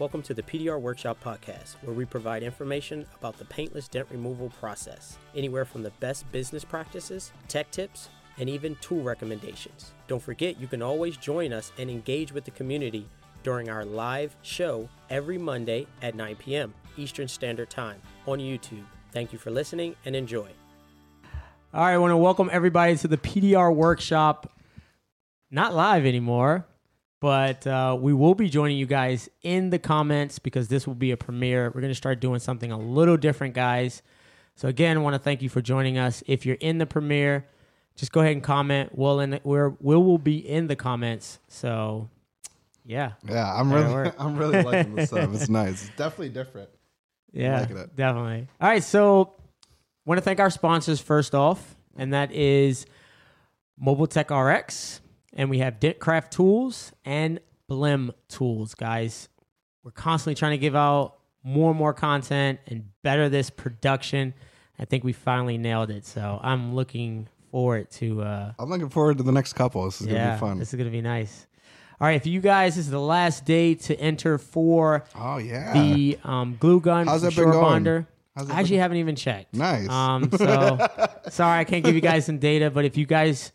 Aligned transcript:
Welcome 0.00 0.22
to 0.22 0.34
the 0.34 0.42
PDR 0.42 0.80
Workshop 0.80 1.22
Podcast, 1.22 1.76
where 1.82 1.94
we 1.94 2.04
provide 2.04 2.42
information 2.42 3.06
about 3.16 3.38
the 3.38 3.44
paintless 3.44 3.86
dent 3.86 4.08
removal 4.10 4.50
process, 4.58 5.18
anywhere 5.36 5.64
from 5.64 5.84
the 5.84 5.92
best 6.00 6.30
business 6.32 6.64
practices, 6.64 7.30
tech 7.46 7.70
tips, 7.70 8.08
and 8.36 8.50
even 8.50 8.74
tool 8.80 9.04
recommendations. 9.04 9.92
Don't 10.08 10.20
forget, 10.20 10.60
you 10.60 10.66
can 10.66 10.82
always 10.82 11.16
join 11.16 11.52
us 11.52 11.70
and 11.78 11.88
engage 11.88 12.32
with 12.32 12.44
the 12.44 12.50
community 12.50 13.06
during 13.44 13.70
our 13.70 13.84
live 13.84 14.34
show 14.42 14.88
every 15.10 15.38
Monday 15.38 15.86
at 16.02 16.16
9 16.16 16.34
p.m. 16.36 16.74
Eastern 16.96 17.28
Standard 17.28 17.70
Time 17.70 18.02
on 18.26 18.40
YouTube. 18.40 18.82
Thank 19.12 19.32
you 19.32 19.38
for 19.38 19.52
listening 19.52 19.94
and 20.04 20.16
enjoy. 20.16 20.48
All 21.72 21.82
right, 21.84 21.92
I 21.92 21.98
want 21.98 22.10
to 22.10 22.16
welcome 22.16 22.50
everybody 22.52 22.96
to 22.96 23.06
the 23.06 23.16
PDR 23.16 23.72
workshop. 23.72 24.50
Not 25.52 25.72
live 25.72 26.04
anymore, 26.04 26.66
but 27.24 27.66
uh, 27.66 27.96
we 27.98 28.12
will 28.12 28.34
be 28.34 28.50
joining 28.50 28.76
you 28.76 28.84
guys 28.84 29.30
in 29.42 29.70
the 29.70 29.78
comments 29.78 30.38
because 30.38 30.68
this 30.68 30.86
will 30.86 30.94
be 30.94 31.10
a 31.10 31.16
premiere. 31.16 31.72
We're 31.74 31.80
going 31.80 31.90
to 31.90 31.94
start 31.94 32.20
doing 32.20 32.38
something 32.38 32.70
a 32.70 32.78
little 32.78 33.16
different, 33.16 33.54
guys. 33.54 34.02
So 34.56 34.68
again, 34.68 34.98
I 34.98 35.00
want 35.00 35.14
to 35.14 35.18
thank 35.18 35.40
you 35.40 35.48
for 35.48 35.62
joining 35.62 35.96
us. 35.96 36.22
If 36.26 36.44
you're 36.44 36.58
in 36.60 36.76
the 36.76 36.84
premiere, 36.84 37.46
just 37.96 38.12
go 38.12 38.20
ahead 38.20 38.32
and 38.32 38.42
comment. 38.42 38.90
We'll 38.92 39.20
in 39.20 39.40
we're 39.42 39.70
we 39.80 39.96
will 39.96 40.18
be 40.18 40.36
in 40.36 40.66
the 40.66 40.76
comments. 40.76 41.38
So 41.48 42.10
yeah, 42.84 43.12
Yeah, 43.26 43.50
I'm 43.54 43.72
really. 43.72 44.12
I'm 44.18 44.36
really 44.36 44.62
liking 44.62 44.94
this 44.94 45.08
stuff. 45.08 45.32
It's 45.32 45.48
nice. 45.48 45.86
It's 45.86 45.96
definitely 45.96 46.28
different. 46.28 46.68
Yeah, 47.32 47.62
it. 47.62 47.96
definitely. 47.96 48.48
All 48.60 48.68
right, 48.68 48.84
so 48.84 49.32
want 50.04 50.18
to 50.18 50.22
thank 50.22 50.40
our 50.40 50.50
sponsors 50.50 51.00
first 51.00 51.34
off, 51.34 51.74
and 51.96 52.12
that 52.12 52.32
is 52.32 52.84
Mobile 53.78 54.08
Tech 54.08 54.30
RX, 54.30 55.00
and 55.34 55.50
we 55.50 55.58
have 55.58 55.80
Dentcraft 55.80 56.30
Tools 56.30 56.92
and 57.04 57.40
Blim 57.70 58.12
Tools, 58.28 58.74
guys. 58.74 59.28
We're 59.82 59.90
constantly 59.90 60.34
trying 60.34 60.52
to 60.52 60.58
give 60.58 60.76
out 60.76 61.16
more 61.42 61.70
and 61.70 61.78
more 61.78 61.92
content 61.92 62.60
and 62.66 62.88
better 63.02 63.28
this 63.28 63.50
production. 63.50 64.32
I 64.78 64.84
think 64.86 65.04
we 65.04 65.12
finally 65.12 65.58
nailed 65.58 65.90
it, 65.90 66.06
so 66.06 66.40
I'm 66.42 66.74
looking 66.74 67.28
forward 67.50 67.90
to. 67.92 68.22
Uh, 68.22 68.52
I'm 68.58 68.70
looking 68.70 68.88
forward 68.88 69.18
to 69.18 69.22
the 69.22 69.32
next 69.32 69.52
couple. 69.52 69.84
This 69.84 70.00
is 70.00 70.06
gonna 70.06 70.34
be 70.34 70.40
fun. 70.40 70.58
This 70.58 70.72
is 70.72 70.78
gonna 70.78 70.90
be 70.90 71.02
nice. 71.02 71.46
All 72.00 72.08
right, 72.08 72.20
for 72.20 72.28
you 72.28 72.40
guys, 72.40 72.74
this 72.74 72.86
is 72.86 72.90
the 72.90 73.00
last 73.00 73.44
day 73.44 73.74
to 73.76 73.96
enter 74.00 74.38
for 74.38 75.04
oh 75.14 75.36
yeah, 75.38 75.72
the 75.72 76.18
um, 76.24 76.56
glue 76.58 76.80
gun. 76.80 77.06
How's 77.06 77.22
that 77.22 77.36
been 77.36 77.44
going? 77.50 77.60
Bonder. 77.60 78.06
How's 78.34 78.50
I 78.50 78.54
actually 78.58 78.70
been- 78.76 78.80
haven't 78.80 78.96
even 78.98 79.16
checked. 79.16 79.54
Nice. 79.54 79.88
Um, 79.88 80.30
so 80.36 80.78
sorry, 81.28 81.60
I 81.60 81.64
can't 81.64 81.84
give 81.84 81.94
you 81.94 82.00
guys 82.00 82.26
some 82.26 82.38
data, 82.38 82.70
but 82.70 82.84
if 82.84 82.96
you 82.96 83.06
guys 83.06 83.52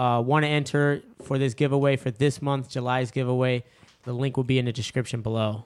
uh, 0.00 0.20
want 0.20 0.44
to 0.44 0.48
enter 0.48 1.02
for 1.22 1.38
this 1.38 1.54
giveaway 1.54 1.96
for 1.96 2.10
this 2.10 2.40
month, 2.40 2.70
July's 2.70 3.10
giveaway, 3.10 3.64
the 4.04 4.12
link 4.12 4.36
will 4.36 4.44
be 4.44 4.58
in 4.58 4.64
the 4.64 4.72
description 4.72 5.20
below. 5.22 5.64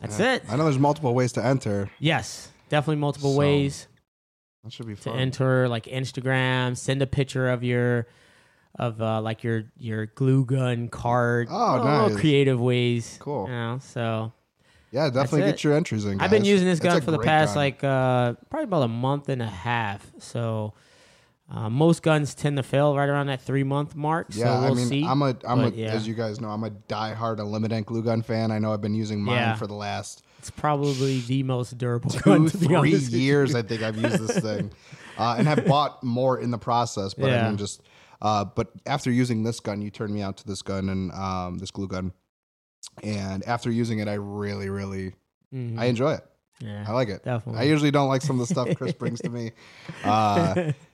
That's 0.00 0.18
it. 0.20 0.42
I 0.48 0.56
know 0.56 0.64
there's 0.64 0.78
multiple 0.78 1.14
ways 1.14 1.32
to 1.32 1.44
enter. 1.44 1.90
Yes, 1.98 2.50
definitely 2.70 2.96
multiple 2.96 3.32
So, 3.32 3.38
ways 3.38 3.86
That 4.64 4.72
should 4.72 4.86
be 4.86 4.94
fun 4.94 5.02
to 5.02 5.10
fun. 5.10 5.18
enter, 5.18 5.68
like 5.68 5.84
Instagram. 5.86 6.76
Send 6.76 7.02
a 7.02 7.06
picture 7.06 7.48
of 7.50 7.62
your 7.64 8.06
of 8.78 9.02
uh, 9.02 9.20
like 9.20 9.42
your 9.44 9.64
your 9.76 10.06
glue 10.06 10.44
gun 10.44 10.88
card. 10.88 11.48
Oh, 11.50 11.72
little 11.82 12.08
nice. 12.10 12.20
creative 12.20 12.60
ways. 12.60 13.16
Cool. 13.20 13.46
You 13.48 13.52
know, 13.52 13.78
so 13.82 14.32
yeah, 14.92 15.10
definitely 15.10 15.42
get 15.50 15.62
your 15.64 15.74
entries 15.74 16.04
in. 16.06 16.20
I've 16.20 16.30
been 16.30 16.42
guys. 16.42 16.48
using 16.48 16.66
this 16.68 16.78
It's 16.78 16.84
gun 16.86 16.96
a 16.96 17.00
for 17.02 17.10
the 17.10 17.18
great 17.18 17.26
past 17.26 17.50
gun. 17.54 17.56
like 17.64 17.84
uh, 17.84 18.32
probably 18.48 18.64
about 18.64 18.82
a 18.84 18.88
month 18.88 19.28
and 19.28 19.42
a 19.42 19.46
half. 19.46 20.10
So 20.18 20.72
uh, 21.50 21.68
most 21.68 22.02
guns 22.02 22.34
tend 22.34 22.56
to 22.56 22.62
fail 22.62 22.96
right 22.96 23.08
around 23.08 23.26
that 23.26 23.42
three 23.42 23.64
month 23.64 23.96
mark. 23.96 24.28
Yeah, 24.30 24.44
so 24.44 24.60
we'll 24.62 24.72
I 24.72 24.74
mean, 24.74 24.86
see. 24.86 25.04
I'm 25.04 25.20
a, 25.22 25.36
I'm 25.44 25.62
But, 25.62 25.72
a, 25.72 25.76
yeah. 25.76 25.92
as 25.92 26.06
you 26.06 26.14
guys 26.14 26.40
know, 26.40 26.48
I'm 26.48 26.62
a 26.64 26.70
diehard 26.70 27.38
Eliminate 27.40 27.86
glue 27.86 28.02
gun 28.02 28.22
fan. 28.22 28.50
I 28.52 28.58
know 28.58 28.72
I've 28.72 28.80
been 28.80 28.94
using 28.94 29.20
mine 29.22 29.36
Yeah. 29.36 29.54
for 29.56 29.66
the 29.66 29.74
last 29.74 30.22
it's 30.38 30.50
probably 30.50 31.20
the 31.20 31.42
most 31.42 31.76
durable 31.76 32.10
gun 32.24 32.46
two, 32.48 32.58
be 32.58 32.66
three 32.66 32.76
honest. 32.76 32.94
with 32.94 33.12
you. 33.12 33.18
years. 33.20 33.54
I 33.54 33.62
think 33.62 33.82
I've 33.82 33.96
used 33.98 34.18
this 34.26 34.38
thing, 34.40 34.70
uh, 35.18 35.34
and 35.38 35.46
have 35.46 35.66
bought 35.66 36.02
more 36.02 36.38
in 36.38 36.50
the 36.50 36.56
process. 36.58 37.12
But 37.14 37.30
I 37.30 37.34
Yeah. 37.34 37.48
mean, 37.48 37.58
just, 37.58 37.82
uh, 38.22 38.44
but 38.46 38.70
after 38.86 39.10
using 39.10 39.42
this 39.42 39.60
gun, 39.60 39.82
you 39.82 39.90
turned 39.90 40.14
me 40.14 40.22
out 40.22 40.38
to 40.38 40.46
this 40.46 40.62
gun 40.62 40.88
and 40.88 41.12
um, 41.12 41.58
this 41.58 41.70
glue 41.70 41.88
gun, 41.88 42.12
and 43.02 43.42
after 43.46 43.70
using 43.70 43.98
it, 43.98 44.08
I 44.08 44.14
really, 44.14 44.70
really, 44.70 45.12
Mhm. 45.54 45.78
I 45.78 45.86
enjoy 45.86 46.12
it. 46.14 46.24
yeah, 46.60 46.84
I 46.88 46.92
like 46.92 47.08
it. 47.08 47.22
definitely. 47.24 47.60
I 47.60 47.64
usually 47.64 47.90
don't 47.90 48.08
like 48.08 48.22
some 48.22 48.40
of 48.40 48.48
the 48.48 48.54
stuff 48.54 48.68
Chris 48.76 48.92
brings 48.94 49.20
to 49.20 49.28
me. 49.28 49.52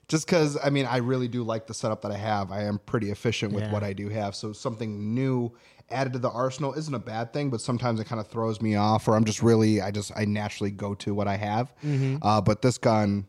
Just 0.08 0.26
because, 0.26 0.56
I 0.62 0.70
mean, 0.70 0.86
I 0.86 0.98
really 0.98 1.26
do 1.26 1.42
like 1.42 1.66
the 1.66 1.74
setup 1.74 2.02
that 2.02 2.12
I 2.12 2.16
have. 2.16 2.52
I 2.52 2.62
am 2.62 2.78
pretty 2.86 3.10
efficient 3.10 3.52
with 3.52 3.64
Yeah. 3.64 3.72
what 3.72 3.82
I 3.82 3.92
do 3.92 4.08
have. 4.08 4.36
So 4.36 4.52
something 4.52 5.14
new 5.14 5.50
added 5.90 6.12
to 6.12 6.18
the 6.20 6.30
arsenal 6.30 6.74
isn't 6.74 6.94
a 6.94 6.98
bad 6.98 7.32
thing, 7.32 7.50
but 7.50 7.60
sometimes 7.60 7.98
it 7.98 8.04
kind 8.06 8.20
of 8.20 8.28
throws 8.28 8.60
me 8.62 8.76
off, 8.76 9.08
or 9.08 9.16
I'm 9.16 9.24
just 9.24 9.42
really, 9.42 9.80
I 9.80 9.90
just, 9.90 10.12
I 10.16 10.24
naturally 10.24 10.70
go 10.70 10.94
to 10.96 11.12
what 11.14 11.26
I 11.26 11.36
have. 11.36 11.72
Mhm. 11.84 12.18
Uh, 12.22 12.40
but 12.40 12.62
this 12.62 12.78
gun 12.78 13.26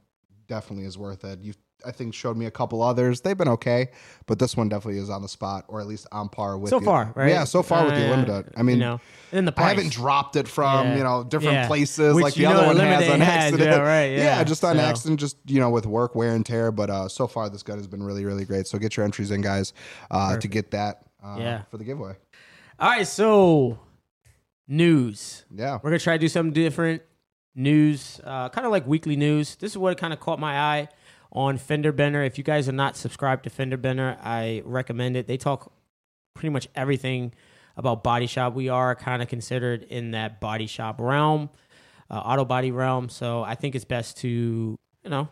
definitely 0.48 0.86
is 0.86 0.98
worth 0.98 1.24
it. 1.24 1.40
You, 1.42 1.54
I 1.86 1.92
think, 1.92 2.14
showed 2.14 2.36
me 2.38 2.46
a 2.48 2.52
couple 2.52 2.82
others. 2.82 3.22
They've 3.22 3.38
been 3.38 3.48
okay, 3.50 3.90
but 4.26 4.40
this 4.40 4.58
one 4.58 4.68
definitely 4.68 5.00
is 5.00 5.10
on 5.10 5.22
the 5.22 5.28
spot, 5.28 5.66
or 5.68 5.80
at 5.80 5.88
least 5.88 6.08
on 6.12 6.28
par 6.28 6.58
with 6.58 6.70
so 6.72 6.80
the- 6.80 6.86
far, 6.86 7.14
right? 7.16 7.30
Yeah, 7.30 7.44
so 7.44 7.62
far 7.64 7.86
with 7.86 7.94
the 7.94 8.08
Uh, 8.08 8.10
limited. 8.10 8.54
I 8.58 8.64
mean, 8.64 8.78
you 8.78 8.84
know, 8.84 9.00
and 9.32 9.48
the 9.48 9.54
I 9.58 9.70
haven't 9.70 9.92
dropped 9.92 10.36
it 10.36 10.48
from 10.48 10.88
Yeah. 10.88 10.98
you 10.98 11.04
know 11.04 11.24
different 11.24 11.54
Yeah. 11.54 11.68
places 11.68 12.16
Which 12.16 12.24
like 12.24 12.34
the 12.34 12.48
other 12.48 12.62
know 12.62 12.68
one 12.68 12.78
has 12.78 13.10
on 13.10 13.22
accident. 13.22 13.70
yeah, 13.72 13.78
right, 13.80 14.12
yeah. 14.18 14.44
just 14.44 14.64
on 14.64 14.76
So- 14.78 14.82
accident, 14.82 15.20
just 15.20 15.38
you 15.46 15.60
know 15.60 15.70
with 15.70 15.86
work 15.86 16.16
wear 16.16 16.34
and 16.34 16.46
tear. 16.46 16.72
But 16.72 16.90
uh, 16.90 17.08
so 17.10 17.28
far 17.28 17.50
this 17.50 17.64
gun 17.64 17.78
has 17.78 17.88
been 17.88 18.02
really 18.04 18.26
really 18.26 18.46
great. 18.46 18.66
So 18.68 18.80
get 18.80 18.98
your 18.98 19.04
entries 19.06 19.30
in, 19.32 19.42
guys, 19.42 19.74
uh, 20.10 20.38
to 20.38 20.48
get 20.48 20.72
that 20.72 21.04
uh, 21.24 21.36
Yeah. 21.40 21.62
for 21.70 21.78
the 21.78 21.84
giveaway. 21.84 22.16
All 22.80 22.90
right, 22.90 23.08
so 23.08 23.78
news. 24.68 25.46
Yeah, 25.56 25.80
We're 25.82 25.92
gonna 25.92 26.00
try 26.00 26.14
to 26.18 26.20
do 26.20 26.28
something 26.28 26.54
different. 26.54 27.02
News, 27.56 28.22
uh, 28.24 28.50
kind 28.50 28.66
of 28.66 28.72
like 28.72 28.86
weekly 28.86 29.16
news. 29.16 29.56
This 29.56 29.72
is 29.72 29.78
what 29.80 29.98
kind 29.98 30.14
of 30.14 30.20
caught 30.20 30.40
my 30.40 30.60
eye 30.60 30.90
on 31.32 31.58
Fender 31.58 31.92
Bender. 31.92 32.24
If 32.24 32.38
you 32.38 32.44
guys 32.44 32.68
are 32.70 32.74
not 32.74 32.96
subscribed 32.96 33.44
to 33.46 33.50
Fender 33.50 33.78
Bender, 33.78 34.18
I 34.22 34.62
recommend 34.66 35.16
it. 35.18 35.28
They 35.28 35.38
talk 35.38 35.72
pretty 36.34 36.50
much 36.50 36.68
everything 36.76 37.34
about 37.76 38.04
body 38.04 38.28
shop. 38.28 38.54
We 38.54 38.70
are 38.70 38.96
kind 38.96 39.22
of 39.22 39.28
considered 39.28 39.84
in 39.84 40.12
that 40.12 40.40
body 40.40 40.68
shop 40.68 41.00
realm, 41.00 41.50
uh, 42.10 42.16
auto 42.16 42.46
body 42.46 42.72
realm. 42.72 43.10
So 43.10 43.44
I 43.44 43.56
think 43.56 43.76
it's 43.76 43.86
best 43.86 44.18
to 44.18 44.28
you 45.04 45.10
know 45.10 45.28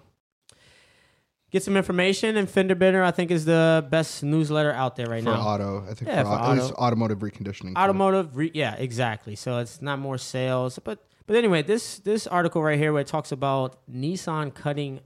get 1.51 1.63
some 1.63 1.77
information. 1.77 2.37
And 2.37 2.49
Fender 2.49 2.75
Bender, 2.75 3.03
I 3.03 3.11
think, 3.11 3.31
is 3.31 3.45
the 3.45 3.85
best 3.89 4.23
newsletter 4.23 4.71
out 4.73 4.95
there 4.95 5.05
right 5.07 5.23
now. 5.23 5.31
for 5.33 5.37
now. 5.37 5.47
auto, 5.47 5.83
I 5.89 5.93
think 5.93 6.07
Yeah, 6.09 6.23
for, 6.23 6.29
for 6.29 6.35
at 6.35 6.59
auto. 6.59 6.73
automotive 6.75 7.19
reconditioning. 7.19 7.75
automotive 7.77 8.35
re- 8.35 8.51
yeah 8.53 8.75
exactly 8.75 9.35
so 9.35 9.59
it's 9.59 9.81
not 9.81 9.99
more 9.99 10.17
sales 10.17 10.79
but 10.83 11.07
but 11.27 11.35
anyway 11.37 11.61
this 11.61 11.99
this 11.99 12.27
article 12.27 12.61
right 12.61 12.77
here 12.77 12.91
where 12.93 13.01
it 13.01 13.07
talks 13.07 13.31
about 13.31 13.77
nissan 13.89 14.53
cutting 14.53 14.99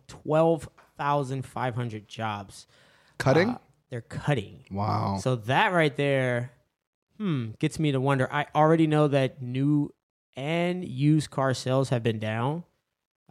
12500 1.00 2.08
jobs. 2.08 2.68
Cutting. 3.18 3.50
Uh, 3.50 3.58
they're 3.90 4.02
cutting. 4.02 4.66
Wow. 4.70 5.18
so 5.22 5.36
that 5.36 5.72
right 5.74 5.96
there 5.96 6.52
hmm 7.18 7.52
gets 7.60 7.80
me 7.80 7.92
to 7.92 8.00
wonder. 8.00 8.28
I 8.32 8.46
already 8.54 8.86
know 8.88 9.08
that 9.08 9.42
new 9.42 9.94
and 10.36 10.86
used 10.86 11.32
car 11.32 11.54
sales 11.54 11.90
have 11.90 12.04
been 12.04 12.20
down 12.20 12.64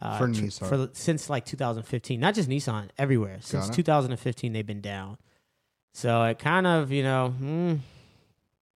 uh, 0.01 0.17
For 0.17 0.27
tr- 0.27 0.41
Nissan. 0.41 0.67
for 0.69 0.89
since 0.93 1.29
like 1.29 1.45
2015 1.45 2.19
not 2.19 2.35
just 2.35 2.49
nissan 2.49 2.89
everywhere. 2.97 3.37
Since 3.41 3.69
2015 3.69 4.53
they've 4.53 4.65
been 4.65 4.81
down. 4.81 5.17
So 5.93 6.23
it 6.23 6.39
kind 6.39 6.67
of 6.67 6.91
you 6.91 7.03
know 7.03 7.29
hmm, 7.29 7.75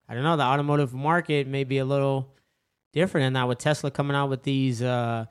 i 0.08 0.14
don't 0.14 0.22
know. 0.22 0.36
The 0.36 0.44
automotive 0.44 0.94
market 0.94 1.46
may 1.46 1.64
be 1.64 1.78
a 1.78 1.84
little 1.84 2.28
different 2.92 3.24
and 3.26 3.34
now 3.34 3.48
with 3.48 3.58
tesla 3.58 3.90
coming 3.90 4.14
out 4.16 4.28
with 4.28 4.42
these 4.44 4.82
uh 4.82 5.24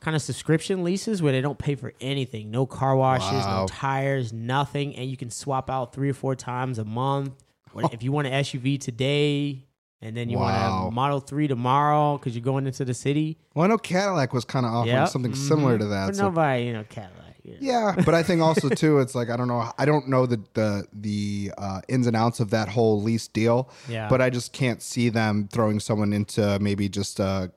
kind 0.00 0.14
of 0.14 0.22
subscription 0.22 0.84
leases 0.84 1.20
where 1.22 1.32
they 1.32 1.40
don't 1.40 1.58
pay 1.58 1.74
for 1.74 1.92
anything 2.00 2.50
no 2.50 2.66
car 2.66 2.94
washes 2.96 3.32
Wow. 3.44 3.62
no 3.62 3.66
tires 3.66 4.32
nothing 4.32 4.94
and 4.96 5.10
you 5.10 5.16
can 5.16 5.30
swap 5.30 5.68
out 5.70 5.92
three 5.92 6.08
or 6.10 6.14
four 6.14 6.34
times 6.34 6.78
a 6.78 6.84
month 6.84 7.32
What- 7.72 7.92
if 7.92 8.02
you 8.02 8.12
want 8.12 8.26
an 8.28 8.32
suv 8.44 8.80
today 8.80 9.64
and 10.00 10.16
then 10.16 10.30
you 10.30 10.38
want 10.38 10.54
Wow. 10.54 10.86
a 10.88 10.90
model 10.92 11.18
3 11.20 11.48
tomorrow 11.48 12.16
because 12.16 12.34
you're 12.36 12.44
going 12.44 12.66
into 12.66 12.84
the 12.84 12.94
city 12.94 13.38
well, 13.54 13.64
I 13.64 13.68
know 13.68 13.78
Cadillac 13.78 14.32
was 14.32 14.44
kind 14.44 14.64
of 14.64 14.72
offering 14.72 14.94
Yep. 14.94 15.08
something 15.08 15.34
similar 15.34 15.76
Mhm. 15.76 15.80
to 15.80 15.86
that. 15.86 16.06
but 16.06 16.16
so- 16.16 16.22
nobody 16.24 16.64
you 16.66 16.72
know 16.72 16.84
cadillac 16.88 17.14
you 17.42 17.52
know. 17.54 17.58
Yeah, 17.60 18.02
but 18.04 18.14
I 18.14 18.22
think 18.22 18.42
also 18.42 18.68
too, 18.82 18.98
it's 18.98 19.14
like 19.14 19.30
I 19.30 19.36
don't 19.36 19.48
know, 19.48 19.72
I 19.78 19.84
don't 19.86 20.06
know 20.08 20.26
the 20.26 20.38
the 20.54 20.84
the 20.92 21.52
uh, 21.56 21.80
ins 21.88 22.06
and 22.06 22.14
outs 22.14 22.40
of 22.40 22.50
that 22.50 22.68
whole 22.68 23.00
lease 23.02 23.26
deal. 23.26 23.70
Yeah. 23.88 24.06
But 24.08 24.20
I 24.20 24.28
just 24.28 24.52
can't 24.52 24.82
see 24.82 25.08
them 25.08 25.48
throwing 25.50 25.80
someone 25.80 26.12
into 26.12 26.58
maybe 26.60 26.88
just 26.90 27.18
a 27.20 27.50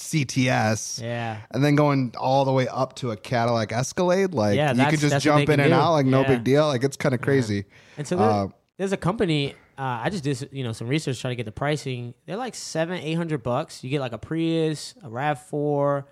CTS 0.00 1.02
yeah 1.02 1.38
and 1.50 1.62
then 1.64 1.74
going 1.76 2.14
all 2.18 2.44
the 2.44 2.52
way 2.52 2.66
up 2.68 2.94
to 2.96 3.10
a 3.10 3.16
Cadillac 3.16 3.72
Escalade. 3.72 4.32
Like 4.34 4.56
Yeah, 4.56 4.72
you 4.72 4.86
could 4.86 4.98
just 5.00 5.22
jump 5.22 5.48
in 5.48 5.60
and 5.60 5.70
do. 5.70 5.74
out 5.74 5.92
like 5.92 6.06
no 6.06 6.22
Yeah. 6.22 6.28
big 6.28 6.44
deal. 6.44 6.66
Like 6.66 6.82
it's 6.84 6.96
kind 6.96 7.14
of 7.14 7.20
crazy. 7.20 7.64
And 7.96 8.06
so 8.06 8.16
there, 8.16 8.28
Uh, 8.28 8.48
there's 8.78 8.92
a 8.92 8.96
company. 8.96 9.54
Uh, 9.78 10.00
I 10.04 10.10
just 10.10 10.24
did 10.24 10.48
you 10.52 10.64
know 10.64 10.72
some 10.72 10.88
research 10.88 11.20
trying 11.20 11.32
to 11.32 11.36
get 11.36 11.44
the 11.46 11.52
pricing. 11.52 12.14
They're 12.26 12.36
like 12.36 12.54
seven, 12.54 12.98
eight 13.00 13.14
hundred 13.14 13.42
bucks. 13.42 13.82
You 13.84 13.90
get 13.90 14.00
like 14.00 14.12
a 14.12 14.18
Prius, 14.18 14.94
a 15.02 15.08
Rav 15.08 15.40
Four. 15.46 16.06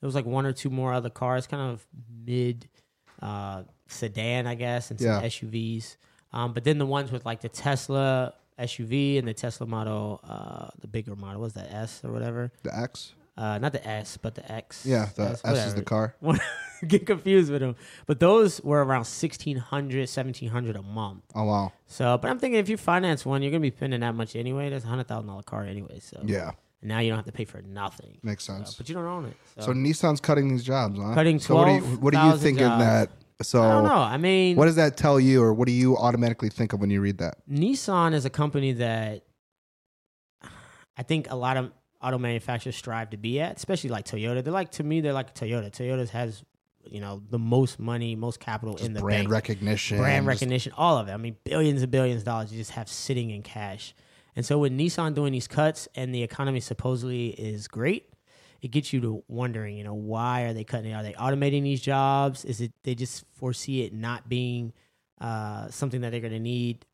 There 0.00 0.06
was 0.06 0.14
like 0.14 0.26
one 0.26 0.46
or 0.46 0.52
two 0.52 0.70
more 0.70 0.92
other 0.92 1.10
cars, 1.10 1.46
kind 1.46 1.62
of 1.72 1.86
mid 2.26 2.68
uh, 3.22 3.62
sedan, 3.88 4.46
I 4.46 4.54
guess, 4.54 4.90
and 4.90 5.00
some 5.00 5.08
Yeah. 5.08 5.22
SUVs. 5.28 5.96
Um, 6.32 6.52
but 6.52 6.64
then 6.64 6.78
the 6.78 6.86
ones 6.86 7.12
with 7.12 7.24
like 7.24 7.40
the 7.40 7.48
Tesla 7.48 8.34
SUV 8.58 9.18
and 9.18 9.26
the 9.26 9.34
Tesla 9.34 9.66
Model, 9.66 10.20
uh, 10.28 10.68
the 10.80 10.88
bigger 10.88 11.14
model 11.16 11.40
was 11.40 11.52
that 11.54 11.72
S 11.72 12.00
or 12.04 12.12
whatever. 12.12 12.52
The 12.64 12.76
X. 12.76 13.14
Uh, 13.36 13.58
not 13.58 13.72
the 13.72 13.84
S, 13.86 14.16
but 14.16 14.34
the 14.36 14.50
X. 14.50 14.86
Yeah, 14.86 15.08
the 15.16 15.38
S, 15.44 15.66
is 15.66 15.74
the 15.74 15.82
car. 15.82 16.14
Get 16.86 17.06
confused 17.06 17.50
with 17.50 17.62
them, 17.62 17.76
but 18.06 18.20
those 18.20 18.60
were 18.62 18.78
around 18.84 19.06
1600 19.06 19.62
1700 20.00 20.76
a 20.76 20.82
month. 20.82 21.22
Oh 21.34 21.44
wow. 21.44 21.72
So, 21.86 22.18
but 22.18 22.30
I'm 22.30 22.38
thinking 22.38 22.60
if 22.60 22.68
you 22.68 22.76
finance 22.76 23.24
one, 23.24 23.42
you're 23.42 23.50
gonna 23.50 23.60
be 23.60 23.70
spending 23.70 24.00
that 24.00 24.14
much 24.14 24.36
anyway. 24.36 24.68
That's 24.70 24.84
a 24.84 24.88
hundred 24.88 25.08
thousand 25.08 25.28
dollar 25.28 25.42
car 25.42 25.64
anyway. 25.64 25.98
So 26.00 26.20
Yeah, 26.26 26.50
and 26.82 26.88
now 26.90 26.98
you 26.98 27.08
don't 27.08 27.16
have 27.18 27.24
to 27.26 27.32
pay 27.32 27.44
for 27.46 27.62
nothing. 27.62 28.18
makes 28.22 28.44
So, 28.44 28.52
sense. 28.54 28.74
but 28.74 28.88
you 28.88 28.94
don't 28.94 29.04
own 29.06 29.24
it. 29.26 29.36
So, 29.58 29.66
So 29.66 29.72
Nissan's 29.72 30.20
cutting 30.20 30.48
these 30.48 30.62
jobs, 30.62 30.98
huh? 31.00 31.14
Cutting 31.14 31.38
So 31.40 31.54
what 31.56 31.64
do 31.66 31.72
you, 31.72 31.80
what 31.96 32.12
do 32.12 32.18
you 32.18 32.22
12,000 32.24 32.38
think 32.44 32.58
in 32.60 32.78
that? 32.78 33.10
So 33.42 33.62
I 33.62 33.70
don't 33.70 33.84
know. 33.84 33.94
I 33.94 34.16
mean, 34.18 34.56
what 34.56 34.66
does 34.66 34.76
that 34.76 34.96
tell 34.96 35.18
you, 35.18 35.42
or 35.42 35.52
what 35.54 35.66
do 35.66 35.72
you 35.72 35.96
automatically 35.96 36.50
think 36.50 36.72
of 36.72 36.80
when 36.80 36.90
you 36.90 37.00
read 37.00 37.18
that? 37.18 37.38
Nissan 37.50 38.12
is 38.14 38.24
a 38.24 38.30
company 38.30 38.72
that 38.74 39.22
I 40.96 41.02
think 41.02 41.30
a 41.30 41.34
lot 41.36 41.56
of 41.56 41.72
auto 42.04 42.18
manufacturers 42.18 42.76
strive 42.76 43.10
to 43.10 43.16
be 43.16 43.40
at, 43.40 43.56
especially 43.56 43.90
like 43.90 44.04
Toyota. 44.04 44.44
They're 44.44 44.52
like 44.52 44.72
to 44.72 44.84
me, 44.84 45.00
they're 45.00 45.12
like 45.12 45.34
Toyota. 45.34 45.70
Toyota 45.70 46.08
has 46.10 46.44
you 46.86 47.00
know 47.00 47.22
the 47.30 47.38
most 47.38 47.78
money, 47.78 48.14
most 48.14 48.40
capital 48.40 48.76
in 48.76 48.92
the 48.92 49.00
Brand 49.00 49.24
bank, 49.24 49.32
recognition, 49.32 49.98
brand 49.98 50.26
recognition, 50.26 50.72
all 50.76 50.98
of 50.98 51.08
it. 51.08 51.12
I 51.12 51.16
mean, 51.16 51.36
billions 51.44 51.82
and 51.82 51.90
billions 51.90 52.22
of 52.22 52.26
dollars 52.26 52.52
you 52.52 52.58
just 52.58 52.72
have 52.72 52.88
sitting 52.88 53.30
in 53.30 53.42
cash. 53.42 53.94
And 54.36 54.44
so 54.44 54.58
with 54.58 54.72
Nissan 54.72 55.14
doing 55.14 55.32
these 55.32 55.46
cuts 55.46 55.88
and 55.94 56.14
the 56.14 56.22
economy 56.22 56.60
supposedly 56.60 57.28
is 57.28 57.68
great, 57.68 58.08
it 58.60 58.70
gets 58.70 58.92
you 58.92 59.00
to 59.02 59.22
wondering, 59.28 59.76
you 59.76 59.84
know, 59.84 59.94
why 59.94 60.42
are 60.42 60.52
they 60.52 60.64
cutting? 60.64 60.90
it? 60.90 60.94
Are 60.94 61.02
they 61.02 61.12
automating 61.12 61.62
these 61.62 61.80
jobs? 61.80 62.44
Is 62.44 62.60
it 62.60 62.72
they 62.82 62.94
just 62.94 63.24
foresee 63.34 63.82
it 63.82 63.92
not 63.92 64.28
being 64.28 64.72
uh, 65.20 65.68
something 65.68 66.00
that 66.00 66.10
they're 66.10 66.20
going 66.20 66.32
to 66.32 66.40
need, 66.40 66.84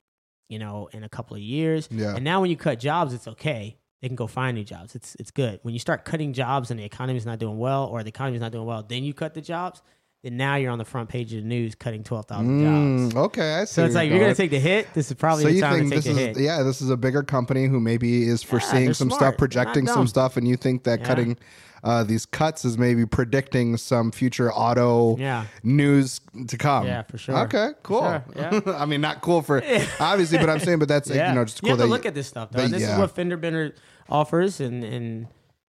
you 0.48 0.58
know, 0.58 0.88
in 0.92 1.02
a 1.02 1.08
couple 1.08 1.36
of 1.36 1.42
years? 1.42 1.88
Yeah. 1.90 2.14
And 2.14 2.24
now 2.24 2.40
when 2.40 2.50
you 2.50 2.56
cut 2.56 2.78
jobs, 2.78 3.14
it's 3.14 3.28
okay. 3.28 3.76
They 4.00 4.08
can 4.08 4.16
go 4.16 4.26
find 4.26 4.56
new 4.56 4.64
jobs. 4.64 4.94
It's 4.94 5.14
it's 5.16 5.30
good. 5.30 5.60
When 5.62 5.74
you 5.74 5.80
start 5.80 6.04
cutting 6.04 6.32
jobs 6.32 6.70
and 6.70 6.80
the 6.80 6.84
economy's 6.84 7.26
not 7.26 7.38
doing 7.38 7.58
well, 7.58 7.86
or 7.86 8.02
the 8.02 8.08
economy's 8.08 8.40
not 8.40 8.52
doing 8.52 8.66
well, 8.66 8.82
then 8.82 9.04
you 9.04 9.12
cut 9.12 9.34
the 9.34 9.42
jobs. 9.42 9.82
Then 10.22 10.36
now 10.36 10.56
you're 10.56 10.70
on 10.70 10.76
the 10.78 10.84
front 10.84 11.08
page 11.08 11.32
of 11.32 11.40
the 11.42 11.48
news 11.48 11.74
cutting 11.74 12.04
twelve 12.04 12.26
thousand 12.26 12.60
jobs. 12.62 13.14
Mm, 13.14 13.16
okay, 13.26 13.54
I 13.54 13.64
see. 13.64 13.72
So 13.74 13.84
it's 13.86 13.94
like 13.94 14.10
you're 14.10 14.18
gonna 14.20 14.34
take 14.34 14.50
the 14.50 14.60
hit. 14.60 14.92
This 14.92 15.10
is 15.10 15.16
probably 15.16 15.44
So 15.44 15.48
the 15.48 15.54
you 15.54 15.60
time 15.62 15.76
to 15.78 15.80
take 15.84 15.90
this 15.90 16.04
the 16.04 16.10
is 16.10 16.16
hit. 16.36 16.40
yeah, 16.40 16.62
this 16.62 16.82
is 16.82 16.90
a 16.90 16.96
bigger 16.98 17.22
company 17.22 17.66
who 17.66 17.80
maybe 17.80 18.24
is 18.28 18.42
foreseeing 18.42 18.84
they're 18.86 18.94
some 18.94 19.08
smart. 19.08 19.20
stuff, 19.20 19.36
projecting 19.38 19.86
some 19.86 20.06
stuff, 20.06 20.36
and 20.36 20.46
you 20.46 20.56
think 20.56 20.84
that 20.84 21.00
Yeah. 21.00 21.06
cutting 21.06 21.38
uh, 21.82 22.04
these 22.04 22.26
cuts 22.26 22.66
is 22.66 22.76
maybe 22.76 23.06
predicting 23.06 23.78
some 23.78 24.10
future 24.12 24.52
auto 24.52 25.16
Yeah. 25.16 25.46
news 25.62 26.20
to 26.48 26.58
come. 26.58 26.84
Yeah, 26.86 27.00
for 27.04 27.16
sure. 27.16 27.38
Okay, 27.46 27.70
cool. 27.82 28.02
sure, 28.02 28.22
yeah. 28.36 28.60
I 28.76 28.84
mean, 28.84 29.00
not 29.00 29.22
cool 29.22 29.40
for 29.40 29.62
obviously, 30.00 30.36
but 30.36 30.50
I'm 30.50 30.58
saying, 30.60 30.80
but 30.80 30.88
that's 30.88 31.08
Yeah. 31.08 31.30
you 31.30 31.34
know 31.34 31.46
just 31.46 31.62
you 31.62 31.68
cool 31.68 31.78
have 31.78 31.86
to 31.86 31.90
look 31.90 32.04
you- 32.04 32.08
at 32.08 32.14
this 32.14 32.26
stuff 32.26 32.50
though. 32.50 32.60
that- 32.60 32.72
this 32.72 32.82
yeah. 32.82 32.92
is 32.92 32.98
what 32.98 33.12
Fender 33.14 33.38
Bender 33.38 33.74
offers, 34.10 34.60
and 34.60 34.84
and 34.84 35.28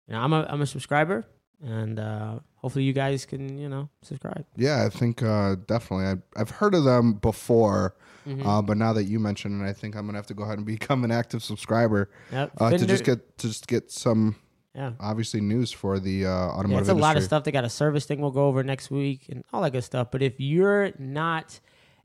you 0.08 0.14
know 0.14 0.20
I'm 0.20 0.32
a 0.32 0.44
I'm 0.50 0.60
a 0.60 0.66
subscriber, 0.66 1.24
and 1.64 2.00
uh, 2.00 2.40
hopefully 2.60 2.84
you 2.84 2.92
guys 2.92 3.26
can 3.26 3.58
you 3.58 3.68
know 3.68 3.88
subscribe. 4.02 4.44
Yeah, 4.56 4.84
I 4.84 4.88
think 4.88 5.22
uh, 5.22 5.56
definitely. 5.66 6.06
I, 6.06 6.40
I've 6.40 6.50
heard 6.50 6.74
of 6.74 6.84
them 6.84 7.14
before, 7.14 7.96
Mm-hmm. 8.26 8.46
uh, 8.46 8.60
but 8.60 8.76
now 8.76 8.92
that 8.92 9.04
you 9.04 9.18
mentioned 9.18 9.62
it, 9.62 9.68
I 9.68 9.72
think 9.72 9.96
I'm 9.96 10.04
gonna 10.04 10.18
have 10.18 10.26
to 10.26 10.34
go 10.34 10.42
ahead 10.42 10.58
and 10.58 10.66
become 10.78 11.04
an 11.04 11.10
active 11.10 11.42
subscriber 11.42 12.10
Yep. 12.30 12.50
uh, 12.58 12.70
to 12.70 12.86
just 12.86 13.02
get 13.04 13.38
to 13.38 13.48
just 13.48 13.66
get 13.66 13.90
some 13.90 14.36
yeah. 14.74 14.92
obviously 15.00 15.40
news 15.40 15.72
for 15.72 15.98
the 15.98 16.26
uh, 16.26 16.30
automotive 16.30 16.70
Yeah, 16.70 16.78
it's 16.80 16.88
a 16.88 16.92
industry. 16.92 17.00
lot 17.02 17.16
of 17.16 17.22
stuff. 17.24 17.44
They 17.44 17.50
got 17.50 17.64
a 17.64 17.70
service 17.70 18.04
thing 18.04 18.20
we'll 18.20 18.30
go 18.30 18.46
over 18.46 18.62
next 18.62 18.90
week 18.90 19.26
and 19.30 19.42
all 19.54 19.62
that 19.62 19.70
good 19.72 19.84
stuff. 19.84 20.10
But 20.10 20.22
if 20.22 20.38
you're 20.38 20.92
not 20.98 21.58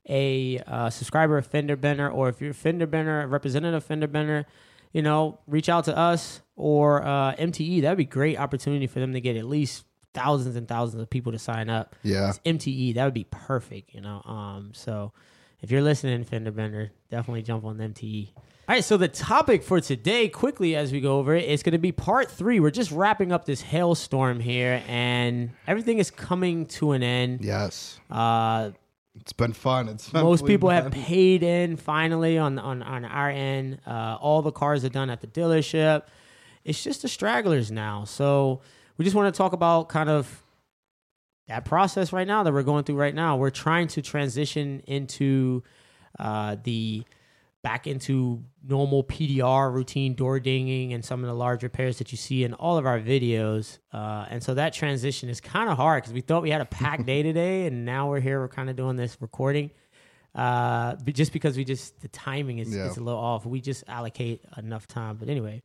a 0.10 0.60
uh, 0.66 0.90
subscriber 0.90 1.38
of 1.38 1.46
Fender 1.48 1.76
Bender, 1.76 2.10
or 2.10 2.30
if 2.30 2.40
you're 2.40 2.52
a 2.52 2.54
Fender 2.54 2.88
Bender, 2.88 3.22
a 3.22 3.28
representative 3.28 3.76
of 3.76 3.84
Fender 3.84 4.08
Bender, 4.08 4.46
you 4.94 5.02
know, 5.02 5.40
reach 5.48 5.68
out 5.68 5.84
to 5.86 5.98
us 5.98 6.40
or 6.56 7.04
uh, 7.04 7.36
MTE. 7.36 7.82
That'd 7.82 7.98
be 7.98 8.04
a 8.06 8.08
great 8.08 8.40
opportunity 8.40 8.88
for 8.88 9.00
them 9.00 9.12
to 9.14 9.20
get 9.20 9.36
at 9.36 9.46
least 9.46 9.84
thousands 10.16 10.56
and 10.56 10.68
thousands 10.68 11.02
of 11.04 11.10
people 11.10 11.32
to 11.34 11.40
sign 11.40 11.70
up. 11.70 11.96
Yeah. 12.02 12.30
It's 12.30 12.40
MTE, 12.40 12.96
that 12.96 13.06
would 13.06 13.14
be 13.14 13.28
perfect, 13.30 13.94
you 13.94 14.02
know. 14.02 14.22
Um, 14.26 14.72
so 14.74 15.12
if 15.62 15.70
you're 15.70 15.82
listening, 15.84 16.24
Fender 16.24 16.52
Bender, 16.52 16.92
definitely 17.12 17.44
jump 17.44 17.64
on 17.66 17.78
MTE. 17.78 18.30
All 18.68 18.74
right, 18.74 18.84
so 18.84 18.98
the 18.98 19.08
topic 19.08 19.62
for 19.62 19.80
today, 19.80 20.28
quickly 20.28 20.76
as 20.76 20.92
we 20.92 21.00
go 21.00 21.20
over 21.20 21.36
it, 21.36 21.46
is 21.48 21.62
going 21.62 21.74
to 21.74 21.78
be 21.78 21.92
part 21.92 22.32
three. 22.32 22.60
We're 22.60 22.72
just 22.72 22.90
wrapping 22.92 23.32
up 23.32 23.46
this 23.46 23.62
hailstorm 23.62 24.40
here, 24.40 24.82
and 24.88 25.52
everything 25.68 26.00
is 26.00 26.10
coming 26.10 26.66
to 26.68 26.94
an 26.94 27.04
end. 27.04 27.46
Yes, 27.46 28.00
Uh, 28.10 28.72
it's 29.22 29.34
been 29.34 29.54
fun. 29.54 29.88
It's 29.88 30.10
been 30.10 30.24
most 30.24 30.46
people 30.48 30.70
have 30.72 30.92
paid 30.92 31.42
in 31.44 31.78
finally 31.78 32.38
on 32.40 32.58
on 32.60 32.82
on 32.82 33.06
our 33.06 33.30
end. 33.30 33.80
Uh, 33.88 34.18
all 34.20 34.42
the 34.42 34.52
cars 34.52 34.84
are 34.84 34.90
done 34.90 35.10
at 35.12 35.22
the 35.22 35.28
dealership. 35.28 36.04
It's 36.66 36.84
just 36.84 37.04
the 37.04 37.08
stragglers 37.08 37.72
now. 37.72 38.04
So 38.04 38.62
we 38.98 39.06
just 39.06 39.16
want 39.16 39.34
to 39.34 39.38
talk 39.38 39.54
about 39.54 39.90
kind 39.90 40.10
of 40.10 40.44
that 41.48 41.66
process 41.66 42.12
right 42.12 42.28
now 42.28 42.44
that 42.44 42.54
we're 42.54 42.64
going 42.64 42.84
through 42.84 42.96
right 42.96 43.14
now. 43.14 43.38
We're 43.38 43.50
trying 43.52 43.88
to 43.90 44.02
transition 44.02 44.82
into 44.88 45.64
uh, 46.20 46.56
the 46.64 47.04
back 47.62 47.88
into 47.88 48.44
normal 48.64 49.04
PDR 49.04 49.74
routine 49.74 50.14
door 50.14 50.40
dinging 50.40 50.94
and 50.94 51.04
some 51.04 51.24
of 51.24 51.28
the 51.28 51.34
large 51.34 51.64
repairs 51.64 51.98
that 51.98 52.12
you 52.12 52.18
see 52.18 52.44
in 52.44 52.54
all 52.54 52.78
of 52.78 52.86
our 52.86 53.00
videos. 53.00 53.80
Uh, 53.92 54.26
and 54.30 54.44
so 54.44 54.54
that 54.54 54.72
transition 54.74 55.30
is 55.30 55.42
kind 55.42 55.70
of 55.70 55.76
hard 55.78 56.04
because 56.04 56.14
we 56.14 56.22
thought 56.22 56.44
we 56.44 56.52
had 56.52 56.62
a 56.62 56.66
packed 56.66 57.06
day 57.06 57.24
today, 57.24 57.66
and 57.66 57.84
now 57.86 58.10
we're 58.10 58.20
here. 58.20 58.40
We're 58.40 58.48
kind 58.50 58.70
of 58.70 58.76
doing 58.76 58.96
this 58.96 59.18
recording. 59.20 59.72
Uh, 60.34 60.96
but 61.04 61.14
just 61.16 61.32
because 61.32 61.58
we 61.58 61.64
just 61.64 62.00
the 62.02 62.08
timing 62.10 62.60
is, 62.60 62.76
Yeah. 62.76 62.86
is 62.88 62.98
a 62.98 63.04
little 63.04 63.20
off, 63.20 63.46
we 63.46 63.62
just 63.62 63.84
allocate 63.88 64.42
enough 64.58 64.86
time. 64.88 65.16
But 65.18 65.30
anyway, 65.30 65.64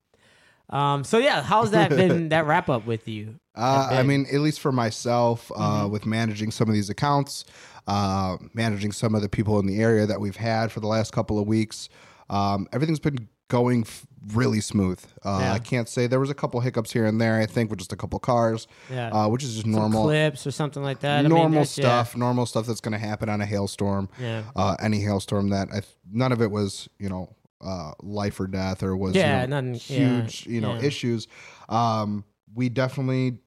um, 0.70 1.04
so 1.04 1.18
yeah, 1.18 1.42
how's 1.42 1.70
that 1.72 1.90
been? 2.00 2.28
that 2.30 2.46
wrap 2.46 2.68
up 2.68 2.86
with 2.86 3.06
you? 3.08 3.40
Uh, 3.54 3.88
I 3.90 4.02
mean, 4.02 4.26
at 4.32 4.40
least 4.40 4.60
for 4.60 4.72
myself, 4.72 5.50
uh, 5.54 5.82
Mm-hmm. 5.82 5.92
with 5.92 6.06
managing 6.06 6.50
some 6.50 6.68
of 6.68 6.74
these 6.74 6.88
accounts, 6.90 7.44
uh, 7.86 8.36
managing 8.54 8.92
some 8.92 9.14
of 9.14 9.22
the 9.22 9.28
people 9.28 9.58
in 9.58 9.66
the 9.66 9.80
area 9.82 10.06
that 10.06 10.20
we've 10.20 10.36
had 10.36 10.70
for 10.72 10.80
the 10.80 10.86
last 10.86 11.12
couple 11.12 11.38
of 11.38 11.46
weeks, 11.46 11.88
um, 12.30 12.68
everything's 12.72 13.00
been 13.00 13.28
going 13.48 13.80
f- 13.82 14.06
really 14.32 14.60
smooth. 14.60 15.00
Uh, 15.24 15.38
Yeah. 15.42 15.52
I 15.54 15.58
can't 15.58 15.88
say 15.88 16.06
there 16.06 16.20
was 16.20 16.30
a 16.30 16.34
couple 16.34 16.60
hiccups 16.60 16.92
here 16.92 17.04
and 17.04 17.20
there. 17.20 17.40
I 17.40 17.46
think 17.46 17.68
with 17.68 17.80
just 17.80 17.92
a 17.92 17.96
couple 17.96 18.18
cars, 18.20 18.68
Yeah. 18.88 19.08
uh, 19.10 19.28
which 19.28 19.42
is 19.42 19.50
just 19.54 19.62
Some 19.62 19.72
normal. 19.72 20.04
clips 20.04 20.46
or 20.46 20.52
something 20.52 20.84
like 20.84 21.00
that. 21.00 21.18
I 21.18 21.22
mean, 21.22 21.30
normal 21.30 21.60
yeah. 21.60 21.64
stuff, 21.64 22.16
normal 22.16 22.46
stuff 22.46 22.66
that's 22.66 22.80
going 22.80 22.92
to 22.92 22.98
happen 23.04 23.28
on 23.28 23.40
a 23.40 23.46
hailstorm. 23.46 24.08
Yeah. 24.20 24.42
Uh, 24.54 24.76
any 24.80 25.00
hailstorm 25.00 25.48
that 25.48 25.68
I 25.70 25.80
th- 25.80 25.96
none 26.12 26.30
of 26.30 26.40
it 26.40 26.52
was, 26.52 26.88
you 27.00 27.08
know, 27.08 27.34
uh, 27.60 27.92
life 28.02 28.40
or 28.40 28.46
death 28.46 28.82
or 28.82 28.96
was 28.96 29.14
Yeah, 29.14 29.42
you 29.42 29.46
know, 29.48 29.60
nothing- 29.60 29.96
yeah, 29.96 30.20
huge, 30.22 30.46
you 30.46 30.60
know, 30.60 30.74
yeah. 30.74 30.82
issues. 30.82 31.28
Um, 31.68 32.24
we 32.54 32.68
definitely 32.68 33.38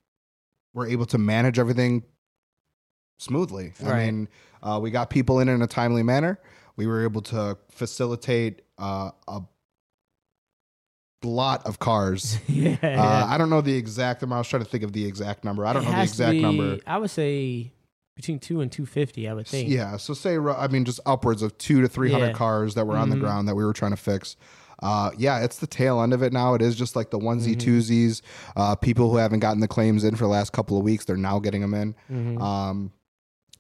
were 0.73 0.88
able 0.88 1.05
to 1.07 1.17
manage 1.17 1.59
everything 1.59 2.03
smoothly. 3.19 3.73
I 3.85 4.05
mean, 4.05 4.27
uh, 4.61 4.79
we 4.81 4.91
got 4.91 5.09
people 5.09 5.39
in 5.39 5.49
in 5.49 5.61
a 5.61 5.67
timely 5.67 6.03
manner. 6.03 6.39
We 6.75 6.88
were 6.88 7.03
able 7.03 7.21
to 7.23 7.57
facilitate 7.69 8.61
uh, 8.77 9.11
a 9.27 9.41
lot 11.23 11.65
of 11.65 11.79
cars. 11.79 12.38
yeah. 12.47 12.77
Uh, 12.81 13.25
I 13.29 13.38
don't 13.38 13.49
know 13.49 13.61
the 13.61 13.75
exact 13.75 14.23
amount. 14.23 14.38
I 14.38 14.39
was 14.39 14.47
trying 14.47 14.63
to 14.63 14.69
think 14.69 14.83
of 14.83 14.93
the 14.93 15.05
exact 15.05 15.43
number. 15.43 15.65
I 15.65 15.73
don't 15.73 15.83
It 15.83 15.89
know 15.89 15.95
the 15.97 16.03
exact 16.03 16.31
be- 16.31 16.41
number. 16.41 16.79
I 16.88 16.97
would 16.97 17.11
say 17.11 17.72
between 18.15 18.39
two 18.39 18.62
and 18.62 18.72
two 18.72 18.86
fifty. 18.86 19.27
I 19.27 19.34
would 19.34 19.48
think. 19.48 19.70
Yeah, 19.70 19.98
so 19.98 20.13
say 20.13 20.38
I 20.38 20.67
mean 20.67 20.86
just 20.86 21.00
upwards 21.05 21.41
of 21.41 21.58
two 21.58 21.82
to 21.82 21.88
three 21.88 22.12
hundred 22.12 22.27
Yeah. 22.27 22.34
cars 22.34 22.75
that 22.75 22.86
were 22.86 22.98
on 22.98 23.10
the 23.10 23.15
Mhm. 23.15 23.22
ground 23.22 23.48
that 23.48 23.55
we 23.55 23.63
were 23.63 23.74
trying 23.74 23.91
to 23.91 23.98
fix. 23.98 24.36
Uh, 24.82 25.12
yeah, 25.17 25.39
it's 25.39 25.58
the 25.60 25.67
tail 25.67 26.01
end 26.01 26.13
of 26.13 26.22
it 26.22 26.34
now. 26.34 26.53
It 26.55 26.62
is 26.62 26.75
just 26.75 26.96
like 26.96 27.10
the 27.10 27.17
onesie 27.20 27.55
Mm-hmm. 27.55 27.70
twosies. 27.70 28.22
Uh, 28.58 28.75
people 28.75 29.10
who 29.10 29.17
haven't 29.17 29.39
gotten 29.39 29.62
the 29.62 29.67
claims 29.67 30.03
in 30.03 30.15
for 30.15 30.25
the 30.25 30.29
last 30.29 30.51
couple 30.51 30.77
of 30.77 30.84
weeks, 30.84 31.05
they're 31.05 31.15
now 31.15 31.39
getting 31.39 31.62
them 31.62 31.74
in. 31.74 31.96
Mhm. 32.12 32.41
Um, 32.41 32.91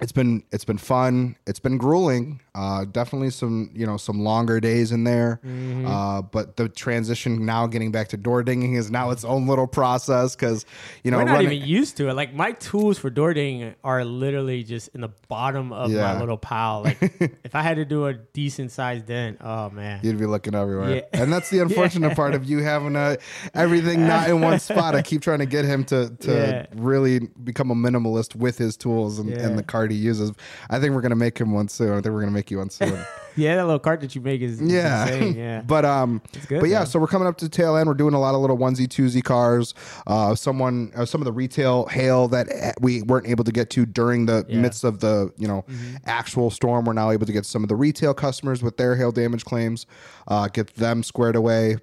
it's 0.01 0.11
been 0.11 0.43
it's 0.51 0.65
been 0.65 0.77
fun. 0.79 1.37
It's 1.47 1.59
been 1.59 1.77
grueling. 1.77 2.41
Uh, 2.53 2.83
definitely 2.85 3.29
some 3.29 3.69
you 3.73 3.85
know 3.85 3.95
some 3.95 4.19
longer 4.23 4.59
days 4.59 4.91
in 4.91 5.05
there. 5.05 5.39
Mhm. 5.83 5.89
Uh, 6.19 6.21
but 6.21 6.57
the 6.57 6.69
transition 6.69 7.45
now 7.45 7.67
getting 7.67 7.91
back 7.91 8.07
to 8.09 8.17
door 8.17 8.43
dinging 8.43 8.73
is 8.75 8.89
now 8.91 9.11
its 9.11 9.23
own 9.23 9.47
little 9.47 9.67
process 9.67 10.35
because 10.35 10.65
you 11.03 11.11
know 11.11 11.17
We're 11.17 11.25
not 11.25 11.33
running- 11.33 11.51
even 11.53 11.67
used 11.67 11.97
to 11.97 12.09
it. 12.09 12.13
Like 12.13 12.33
my 12.33 12.51
tools 12.53 12.97
for 12.97 13.09
door 13.09 13.33
dinging 13.33 13.75
are 13.83 14.03
literally 14.05 14.63
just 14.63 14.89
in 14.95 15.01
the 15.01 15.09
bottom 15.27 15.71
of 15.73 15.91
Yeah. 15.91 16.13
my 16.13 16.19
little 16.19 16.37
pile. 16.37 16.83
Like 16.83 16.97
if 17.43 17.55
I 17.55 17.61
had 17.61 17.75
to 17.77 17.85
do 17.85 18.05
a 18.07 18.13
decent 18.13 18.71
sized 18.71 19.05
dent, 19.07 19.37
oh 19.41 19.69
man. 19.69 19.99
You'd 20.03 20.17
be 20.19 20.25
looking 20.25 20.55
everywhere. 20.55 20.95
Yeah. 20.95 21.01
And 21.21 21.31
that's 21.33 21.49
the 21.49 21.59
unfortunate 21.63 22.15
part 22.15 22.33
of 22.35 22.43
you 22.45 22.59
having 22.63 22.95
a, 22.95 23.17
everything 23.53 24.07
not 24.07 24.29
in 24.29 24.41
one 24.41 24.59
spot. 24.59 24.95
I 24.95 25.01
keep 25.01 25.21
trying 25.21 25.39
to 25.39 25.45
get 25.45 25.65
him 25.65 25.83
to, 25.85 26.09
to 26.21 26.31
Yeah. 26.31 26.65
really 26.75 27.19
become 27.43 27.71
a 27.71 27.75
minimalist 27.75 28.35
with 28.35 28.57
his 28.57 28.77
tools 28.77 29.19
and, 29.19 29.29
Yeah. 29.29 29.39
and 29.47 29.57
the 29.57 29.63
card 29.63 29.91
he 29.91 29.97
uses. 29.97 30.31
I 30.69 30.79
think 30.79 30.93
we're 30.95 31.01
going 31.01 31.09
to 31.11 31.15
make 31.15 31.37
him 31.37 31.51
one 31.51 31.67
soon. 31.67 31.91
I 31.91 31.95
think 31.95 32.05
we're 32.13 32.21
going 32.21 32.27
to 32.27 32.31
make 32.33 32.51
you 32.51 32.57
one 32.59 32.69
soon. 32.69 32.97
Yeah, 33.35 33.55
that 33.55 33.63
little 33.65 33.79
cart 33.79 34.01
that 34.01 34.15
you 34.15 34.21
make 34.21 34.41
is, 34.41 34.61
yeah, 34.61 35.03
insane. 35.07 35.35
Yeah, 35.37 35.61
but 35.61 35.85
um, 35.85 36.21
good, 36.47 36.59
but 36.61 36.69
yeah, 36.69 36.79
though. 36.79 36.85
so 36.85 36.99
we're 36.99 37.07
coming 37.07 37.27
up 37.27 37.37
to 37.37 37.45
the 37.45 37.49
tail 37.49 37.75
end. 37.75 37.87
We're 37.87 37.93
doing 37.95 38.13
a 38.13 38.19
lot 38.19 38.35
of 38.35 38.41
little 38.41 38.57
onesie 38.57 38.87
twosie 38.87 39.23
cars. 39.23 39.73
Uh, 40.07 40.35
someone, 40.35 40.91
uh, 40.95 41.05
some 41.05 41.21
of 41.21 41.25
the 41.25 41.31
retail 41.31 41.85
hail 41.87 42.27
that 42.29 42.47
uh, 42.51 42.71
we 42.81 43.01
weren't 43.03 43.27
able 43.27 43.43
to 43.43 43.51
get 43.51 43.69
to 43.71 43.85
during 43.85 44.25
the 44.25 44.45
Yeah. 44.47 44.59
midst 44.61 44.83
of 44.83 44.99
the 44.99 45.31
you 45.37 45.47
know 45.47 45.65
actual 46.05 46.49
storm. 46.49 46.85
We're 46.85 46.93
now 46.93 47.11
able 47.11 47.25
to 47.25 47.33
get 47.33 47.45
some 47.45 47.63
of 47.63 47.69
the 47.69 47.75
retail 47.75 48.13
customers 48.13 48.61
with 48.61 48.77
their 48.77 48.95
hail 48.95 49.11
damage 49.11 49.45
claims, 49.45 49.85
uh, 50.27 50.47
get 50.47 50.75
them 50.75 51.03
squared 51.03 51.35
away. 51.35 51.77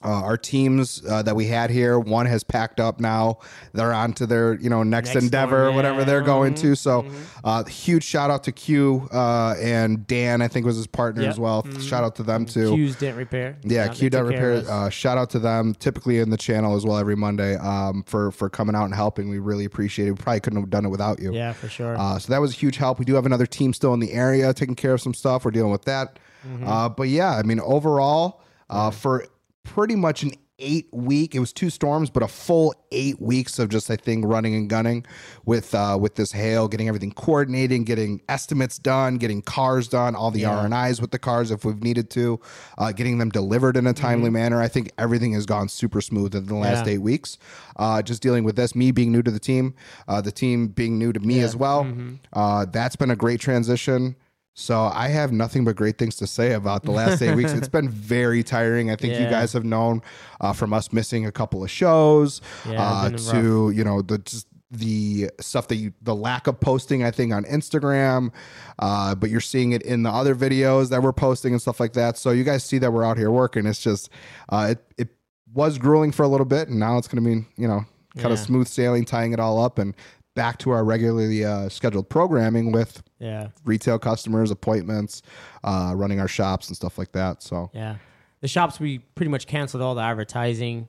Uh, 0.00 0.10
our 0.22 0.36
teams 0.36 1.04
uh, 1.08 1.22
that 1.22 1.34
we 1.34 1.46
had 1.46 1.70
here, 1.70 1.98
one 1.98 2.24
has 2.24 2.44
packed 2.44 2.78
up 2.78 3.00
now. 3.00 3.36
They're 3.72 3.92
on 3.92 4.12
to 4.12 4.26
their, 4.26 4.54
you 4.54 4.70
know, 4.70 4.84
next, 4.84 5.14
Next 5.14 5.24
endeavor, 5.24 5.64
one, 5.66 5.74
whatever 5.74 6.04
they're 6.04 6.20
going 6.22 6.54
to. 6.54 6.76
So, 6.76 7.04
uh, 7.42 7.64
huge 7.64 8.04
shout 8.04 8.30
out 8.30 8.44
to 8.44 8.52
Q 8.52 9.08
uh, 9.12 9.56
and 9.60 10.06
Dan, 10.06 10.40
I 10.40 10.46
think 10.46 10.66
was 10.66 10.76
his 10.76 10.86
partner 10.86 11.22
Yep. 11.22 11.30
as 11.32 11.40
well. 11.40 11.66
Shout 11.80 12.04
out 12.04 12.14
to 12.14 12.22
them 12.22 12.46
too. 12.46 12.70
Q's 12.76 12.94
dent 12.94 13.16
repair. 13.16 13.56
Yeah, 13.64 13.88
Q 13.88 14.08
Dent 14.08 14.28
Repair. 14.28 14.62
Uh, 14.70 14.88
shout 14.88 15.18
out 15.18 15.30
to 15.30 15.40
them. 15.40 15.74
Typically 15.74 16.20
in 16.20 16.30
the 16.30 16.36
channel 16.36 16.76
as 16.76 16.86
well 16.86 16.96
every 16.98 17.16
Monday 17.16 17.56
um, 17.56 18.04
for 18.06 18.30
for 18.30 18.48
coming 18.48 18.76
out 18.76 18.84
and 18.84 18.94
helping. 18.94 19.28
We 19.28 19.40
really 19.40 19.64
appreciate 19.64 20.06
it. 20.06 20.12
We 20.12 20.16
probably 20.18 20.38
couldn't 20.38 20.60
have 20.60 20.70
done 20.70 20.84
it 20.86 20.90
without 20.90 21.18
you. 21.18 21.34
yeah, 21.34 21.52
for 21.54 21.68
sure. 21.68 21.98
Uh, 21.98 22.20
so 22.20 22.32
that 22.32 22.40
was 22.40 22.52
a 22.52 22.56
huge 22.56 22.76
help. 22.76 23.00
We 23.00 23.04
do 23.04 23.16
have 23.16 23.26
another 23.26 23.46
team 23.46 23.72
still 23.72 23.94
in 23.94 23.98
the 24.00 24.12
area 24.12 24.54
taking 24.54 24.76
care 24.76 24.94
of 24.94 25.00
some 25.00 25.12
stuff. 25.12 25.44
We're 25.44 25.50
dealing 25.50 25.72
with 25.72 25.86
that. 25.86 26.20
Mm-hmm. 26.46 26.68
Uh, 26.68 26.88
but 26.88 27.08
yeah, 27.08 27.32
I 27.34 27.42
mean, 27.42 27.58
overall, 27.58 28.42
uh, 28.70 28.92
for 28.92 29.26
pretty 29.74 29.94
much 29.96 30.22
an 30.22 30.32
eight 30.60 30.88
week, 30.90 31.36
it 31.36 31.38
was 31.38 31.52
two 31.52 31.70
storms, 31.70 32.10
but 32.10 32.20
a 32.20 32.26
full 32.26 32.74
eight 32.90 33.20
weeks 33.22 33.60
of 33.60 33.68
just 33.68 33.88
I 33.92 33.94
think 33.96 34.24
running 34.26 34.56
and 34.56 34.68
gunning 34.68 35.06
with 35.44 35.72
uh, 35.72 35.96
with 36.00 36.16
this 36.16 36.32
hail, 36.32 36.66
getting 36.66 36.88
everything 36.88 37.12
coordinating, 37.12 37.84
getting 37.84 38.20
estimates 38.28 38.76
done, 38.76 39.18
getting 39.18 39.40
cars 39.40 39.86
done, 39.86 40.16
all 40.16 40.32
the 40.32 40.44
R 40.44 40.64
and 40.64 40.74
I's 40.74 41.00
with 41.00 41.12
the 41.12 41.18
cars 41.18 41.52
if 41.52 41.64
we've 41.64 41.80
needed 41.80 42.10
to, 42.10 42.40
uh, 42.76 42.90
getting 42.90 43.18
them 43.18 43.28
delivered 43.30 43.76
in 43.76 43.86
a 43.86 43.92
timely 43.92 44.30
manner. 44.30 44.60
I 44.60 44.66
think 44.66 44.90
everything 44.98 45.32
has 45.34 45.46
gone 45.46 45.68
super 45.68 46.00
smooth 46.00 46.34
in 46.34 46.46
the 46.46 46.54
last 46.56 46.78
Mm-hmm. 46.78 46.88
Yeah. 46.88 46.94
eight 46.94 46.98
weeks. 47.02 47.38
Uh, 47.76 48.02
just 48.02 48.20
dealing 48.20 48.42
with 48.42 48.56
this, 48.56 48.74
me 48.74 48.90
being 48.90 49.12
new 49.12 49.22
to 49.22 49.30
the 49.30 49.38
team, 49.38 49.74
uh, 50.08 50.20
the 50.20 50.32
team 50.32 50.66
being 50.68 50.98
new 50.98 51.12
to 51.12 51.20
me 51.20 51.38
as 51.40 51.54
well. 51.54 51.84
Mm-hmm. 51.84 52.14
Uh, 52.32 52.64
that's 52.64 52.96
been 52.96 53.12
a 53.12 53.16
great 53.16 53.40
transition. 53.40 54.16
So 54.58 54.90
I 54.92 55.06
have 55.06 55.30
nothing 55.30 55.64
but 55.64 55.76
great 55.76 55.98
things 55.98 56.16
to 56.16 56.26
say 56.26 56.52
about 56.54 56.82
the 56.82 56.90
last 56.90 57.22
eight 57.22 57.36
weeks. 57.36 57.52
It's 57.58 57.68
been 57.68 57.88
very 57.88 58.42
tiring. 58.42 58.90
I 58.90 58.96
think 58.96 59.14
you 59.14 59.30
guys 59.30 59.52
have 59.52 59.64
known 59.64 60.02
uh, 60.40 60.52
from 60.52 60.72
us 60.72 60.92
missing 60.92 61.26
a 61.26 61.32
couple 61.32 61.62
of 61.62 61.70
shows 61.70 62.40
Yeah, 62.68 62.82
uh, 62.82 63.10
to 63.32 63.70
you 63.70 63.84
know 63.84 64.02
the 64.02 64.18
just 64.18 64.48
the 64.72 65.30
stuff 65.40 65.68
that 65.68 65.76
you 65.76 65.92
the 66.02 66.14
lack 66.14 66.48
of 66.48 66.58
posting 66.58 67.04
I 67.04 67.12
think 67.12 67.32
on 67.32 67.44
Instagram, 67.44 68.32
uh, 68.80 69.14
but 69.14 69.30
you're 69.30 69.40
seeing 69.40 69.70
it 69.72 69.82
in 69.82 70.02
the 70.02 70.10
other 70.10 70.34
videos 70.34 70.90
that 70.90 71.02
we're 71.02 71.12
posting 71.12 71.52
and 71.52 71.62
stuff 71.62 71.78
like 71.78 71.92
that. 71.92 72.18
So 72.18 72.32
you 72.32 72.42
guys 72.42 72.64
see 72.64 72.78
that 72.78 72.92
we're 72.92 73.04
out 73.04 73.16
here 73.16 73.30
working. 73.30 73.64
It's 73.64 73.80
just 73.80 74.10
uh, 74.48 74.68
it 74.74 74.84
it 74.98 75.08
was 75.54 75.78
grueling 75.78 76.10
for 76.10 76.24
a 76.24 76.28
little 76.28 76.44
bit, 76.46 76.68
and 76.68 76.80
now 76.80 76.98
it's 76.98 77.06
going 77.06 77.22
to 77.22 77.30
be 77.30 77.46
you 77.62 77.68
know 77.68 77.84
kind 78.16 78.32
of 78.32 78.38
smooth 78.40 78.66
sailing, 78.66 79.04
tying 79.04 79.32
it 79.32 79.38
all 79.38 79.62
up 79.62 79.78
and 79.78 79.94
back 80.38 80.56
to 80.60 80.70
our 80.70 80.84
regularly 80.84 81.44
uh, 81.44 81.68
scheduled 81.68 82.08
programming 82.08 82.70
with 82.70 83.02
yeah, 83.18 83.48
retail 83.64 83.98
customers, 83.98 84.52
appointments, 84.52 85.22
uh, 85.64 85.92
running 85.96 86.20
our 86.20 86.28
shops 86.28 86.68
and 86.68 86.76
stuff 86.76 86.96
like 86.96 87.10
that. 87.12 87.42
So 87.42 87.70
yeah. 87.74 87.96
The 88.40 88.46
shops 88.48 88.78
we 88.78 88.98
pretty 89.16 89.30
much 89.30 89.48
canceled 89.48 89.82
all 89.82 89.96
the 89.96 90.00
advertising. 90.02 90.86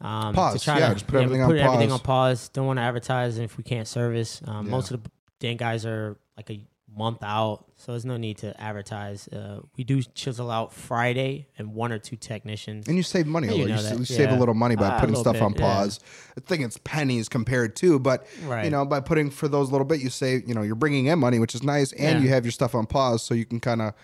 Um, 0.00 0.34
Pause. 0.34 0.60
To 0.60 0.64
try 0.64 0.78
Yeah, 0.78 0.88
to, 0.90 0.94
just 0.94 1.06
put 1.08 1.16
we 1.18 1.24
everything 1.24 1.42
on 1.42 1.50
everything 1.58 1.88
pause. 1.88 1.98
on 2.00 2.04
pause. 2.04 2.48
Don't 2.50 2.66
want 2.66 2.76
to 2.78 2.82
advertise 2.82 3.38
if 3.38 3.58
we 3.58 3.64
can't 3.64 3.88
service. 3.88 4.40
Um, 4.46 4.66
Yeah. 4.66 4.70
Most 4.70 4.90
of 4.92 5.02
the 5.02 5.10
dent 5.40 5.58
guys 5.58 5.84
are 5.84 6.16
like 6.36 6.48
a 6.50 6.60
month 6.96 7.22
out, 7.22 7.64
so 7.76 7.92
there's 7.92 8.04
no 8.04 8.16
need 8.16 8.38
to 8.38 8.58
advertise. 8.60 9.28
Uh, 9.28 9.60
we 9.76 9.84
do 9.84 10.02
chisel 10.02 10.50
out 10.50 10.72
Friday 10.72 11.48
and 11.58 11.74
one 11.74 11.92
or 11.92 11.98
two 11.98 12.16
technicians. 12.16 12.86
and 12.88 12.96
you 12.96 13.02
save 13.02 13.26
money. 13.26 13.48
a 13.48 13.50
Yeah, 13.50 13.56
you 13.56 13.62
little. 13.74 13.82
you, 13.82 13.88
s- 13.92 13.98
you 13.98 14.04
save 14.16 14.30
a 14.30 14.36
little 14.36 14.54
money 14.54 14.76
by 14.76 14.96
a 14.96 15.00
putting 15.00 15.16
stuff 15.16 15.40
on 15.42 15.52
bit, 15.52 15.60
yeah. 15.60 15.74
pause. 15.74 16.00
I 16.36 16.40
think 16.40 16.62
it's 16.62 16.78
pennies 16.84 17.28
compared 17.28 17.76
to, 17.76 17.98
but 17.98 18.26
you 18.42 18.70
know, 18.70 18.84
by 18.84 19.00
putting 19.00 19.30
for 19.30 19.48
those 19.48 19.70
little 19.70 19.84
bit, 19.86 20.00
you 20.00 20.10
save. 20.10 20.48
You 20.48 20.54
know, 20.54 20.62
you're 20.62 20.74
bringing 20.74 21.06
in 21.06 21.18
money, 21.18 21.38
which 21.38 21.54
is 21.54 21.62
nice, 21.62 21.92
and 21.92 22.18
Yeah. 22.18 22.24
you 22.24 22.28
have 22.30 22.44
your 22.44 22.52
stuff 22.52 22.74
on 22.74 22.86
pause, 22.86 23.22
so 23.22 23.34
you 23.34 23.44
can 23.44 23.60
kind 23.60 23.82
of, 23.82 23.94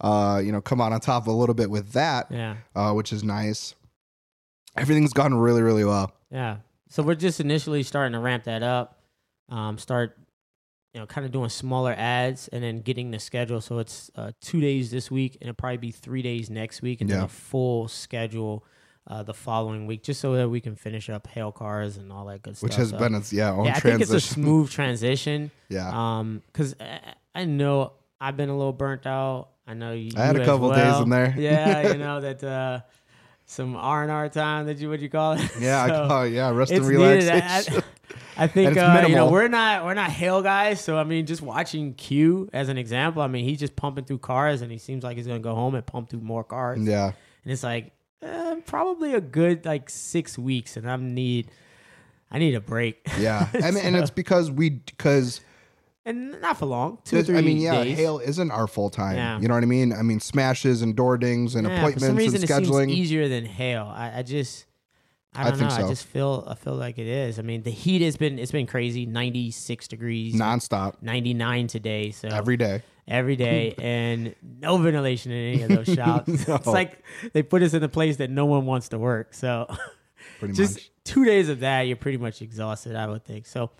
uh, 0.00 0.40
you 0.44 0.52
know, 0.52 0.60
come 0.60 0.80
out 0.80 0.92
on 0.92 1.00
top 1.00 1.26
a 1.26 1.30
little 1.30 1.54
bit 1.54 1.70
with 1.70 1.92
that, 1.92 2.26
Yeah, 2.30 2.56
uh, 2.74 2.92
which 2.92 3.12
is 3.12 3.22
nice. 3.24 3.74
Everything's 4.76 5.12
gone 5.12 5.34
really, 5.34 5.62
really 5.62 5.84
well. 5.84 6.12
yeah. 6.30 6.58
So 6.88 7.02
we're 7.02 7.14
just 7.16 7.40
initially 7.40 7.82
starting 7.82 8.12
to 8.12 8.20
ramp 8.20 8.44
that 8.44 8.62
up. 8.62 9.00
Um, 9.48 9.76
start, 9.76 10.16
you 10.96 11.00
know, 11.02 11.06
kind 11.06 11.26
of 11.26 11.30
doing 11.30 11.50
smaller 11.50 11.94
ads 11.94 12.48
and 12.48 12.64
then 12.64 12.80
getting 12.80 13.10
the 13.10 13.18
schedule. 13.18 13.60
So 13.60 13.80
it's 13.80 14.10
uh, 14.16 14.30
two 14.40 14.62
days 14.62 14.90
this 14.90 15.10
week 15.10 15.34
and 15.34 15.42
it'll 15.50 15.54
probably 15.54 15.76
be 15.76 15.90
three 15.90 16.22
days 16.22 16.48
next 16.48 16.80
week 16.80 17.02
and 17.02 17.10
then 17.10 17.20
a 17.20 17.28
full 17.28 17.86
schedule 17.86 18.64
uh, 19.06 19.22
the 19.22 19.34
following 19.34 19.86
week, 19.86 20.02
just 20.02 20.22
so 20.22 20.34
that 20.36 20.48
we 20.48 20.58
can 20.58 20.74
finish 20.74 21.10
up 21.10 21.26
hail 21.26 21.52
cars 21.52 21.98
and 21.98 22.10
all 22.10 22.24
that 22.24 22.40
good 22.40 22.52
Which 22.52 22.56
stuff. 22.56 22.68
Which 22.70 22.76
has 22.76 22.90
So, 22.90 22.98
been 22.98 23.14
its 23.14 23.30
yeah 23.30 23.62
yeah, 23.62 23.74
I 23.76 23.80
think 23.80 24.00
it's 24.00 24.10
a 24.10 24.20
smooth 24.20 24.70
transition. 24.70 25.50
yeah, 25.68 25.90
Um, 25.92 26.40
because 26.46 26.74
I, 26.80 27.00
I 27.34 27.44
know 27.44 27.92
I've 28.18 28.38
been 28.38 28.48
a 28.48 28.56
little 28.56 28.72
burnt 28.72 29.06
out. 29.06 29.50
I 29.66 29.74
know 29.74 29.92
you. 29.92 30.12
I 30.16 30.24
had 30.24 30.36
you 30.36 30.42
a 30.42 30.44
couple 30.46 30.72
days 30.72 30.98
in 31.00 31.10
there. 31.10 31.34
Yeah, 31.36 31.92
you 31.92 31.98
know 32.06 32.22
that 32.22 32.42
uh, 32.42 32.80
some 33.46 33.76
R 33.76 34.02
and 34.02 34.12
R 34.12 34.28
time 34.28 34.66
that 34.66 34.78
you 34.78 34.90
what 34.90 35.00
you 35.00 35.08
call 35.08 35.32
it. 35.32 35.50
yeah, 35.60 35.84
I 35.84 35.88
call 35.88 36.22
it, 36.24 36.32
yeah. 36.32 36.50
Rest 36.50 36.72
and 36.72 36.84
relaxation. 36.84 37.82
I, 38.36 38.44
I 38.44 38.46
think 38.48 38.76
uh, 38.76 39.04
you 39.08 39.14
know 39.14 39.30
we're 39.30 39.48
not 39.48 39.84
we're 39.84 39.94
not 39.94 40.10
hail 40.10 40.42
guys, 40.42 40.80
so 40.80 40.98
I 40.98 41.04
mean 41.04 41.26
just 41.26 41.42
watching 41.42 41.94
Q 41.94 42.50
as 42.52 42.68
an 42.68 42.76
example. 42.76 43.22
I 43.22 43.28
mean 43.28 43.44
he's 43.44 43.60
just 43.60 43.76
pumping 43.76 44.04
through 44.04 44.18
cars, 44.18 44.60
and 44.62 44.70
he 44.70 44.78
seems 44.78 45.04
like 45.04 45.16
he's 45.16 45.26
gonna 45.26 45.38
go 45.38 45.54
home 45.54 45.74
and 45.74 45.86
pump 45.86 46.10
through 46.10 46.20
more 46.20 46.44
cars. 46.44 46.80
yeah. 46.82 47.12
And 47.44 47.52
it's 47.52 47.62
like 47.62 47.92
eh, 48.22 48.56
probably 48.66 49.14
a 49.14 49.20
good 49.20 49.64
like 49.64 49.88
six 49.88 50.36
weeks, 50.36 50.76
and 50.76 50.90
I 50.90 50.96
need 50.96 51.48
I 52.30 52.38
need 52.38 52.56
a 52.56 52.60
break. 52.60 53.06
Yeah, 53.18 53.48
I 53.54 53.70
mean, 53.70 53.84
and 53.84 53.96
it's 53.96 54.10
because 54.10 54.50
we 54.50 54.70
because 54.70 55.40
and 56.06 56.40
not 56.40 56.56
for 56.56 56.64
long. 56.66 56.98
Two 57.04 57.22
three 57.22 57.36
I 57.36 57.42
mean, 57.42 57.58
yeah, 57.58 57.84
days. 57.84 57.98
hail 57.98 58.18
isn't 58.18 58.50
our 58.50 58.66
full 58.66 58.88
time. 58.88 59.16
Yeah. 59.16 59.38
You 59.38 59.48
know 59.48 59.54
what 59.54 59.62
I 59.62 59.66
mean? 59.66 59.92
I 59.92 60.00
mean, 60.02 60.20
smashes 60.20 60.80
and 60.80 60.96
door 60.96 61.18
dings 61.18 61.54
and 61.54 61.66
Yeah, 61.66 61.74
appointments 61.74 62.04
for 62.04 62.08
some 62.08 62.16
reason 62.16 62.40
and 62.40 62.48
scheduling. 62.66 62.90
easier 62.90 63.28
than 63.28 63.44
hail. 63.44 63.92
I, 63.94 64.20
I 64.20 64.22
just 64.22 64.64
I 65.34 65.42
I 65.42 65.50
don't 65.50 65.58
think 65.58 65.70
know. 65.70 65.76
so. 65.76 65.84
I 65.84 65.88
just 65.90 66.04
feel 66.06 66.44
I 66.48 66.54
feel 66.54 66.74
like 66.76 66.98
it 66.98 67.06
is. 67.06 67.38
I 67.38 67.42
mean, 67.42 67.62
the 67.62 67.70
heat 67.70 68.00
has 68.02 68.16
been 68.16 68.38
it's 68.38 68.52
been 68.52 68.66
crazy. 68.66 69.04
Ninety 69.04 69.50
six 69.50 69.86
degrees, 69.88 70.34
nonstop 70.34 71.02
ninety 71.02 71.34
nine 71.34 71.66
today. 71.66 72.10
So 72.12 72.28
every 72.28 72.56
day. 72.56 72.82
every 73.08 73.36
day, 73.36 73.74
and 73.78 74.34
no 74.60 74.78
ventilation 74.78 75.32
in 75.32 75.54
any 75.54 75.62
of 75.64 75.68
those 75.84 75.94
shops. 75.94 76.48
No. 76.48 76.54
It's 76.54 76.66
like 76.66 77.02
they 77.34 77.42
put 77.42 77.62
us 77.62 77.74
in 77.74 77.82
a 77.82 77.88
place 77.88 78.16
that 78.18 78.30
no 78.30 78.46
one 78.46 78.64
wants 78.64 78.88
to 78.90 78.98
work. 78.98 79.34
So 79.34 79.66
Pretty 80.38 80.54
just 80.62 80.74
much. 80.76 80.90
two 81.04 81.24
days 81.24 81.48
of 81.48 81.60
that, 81.60 81.82
you're 81.82 81.96
pretty 81.96 82.18
much 82.18 82.40
exhausted. 82.42 82.96
I 82.96 83.06
would 83.08 83.24
think. 83.24 83.44
So 83.46 83.70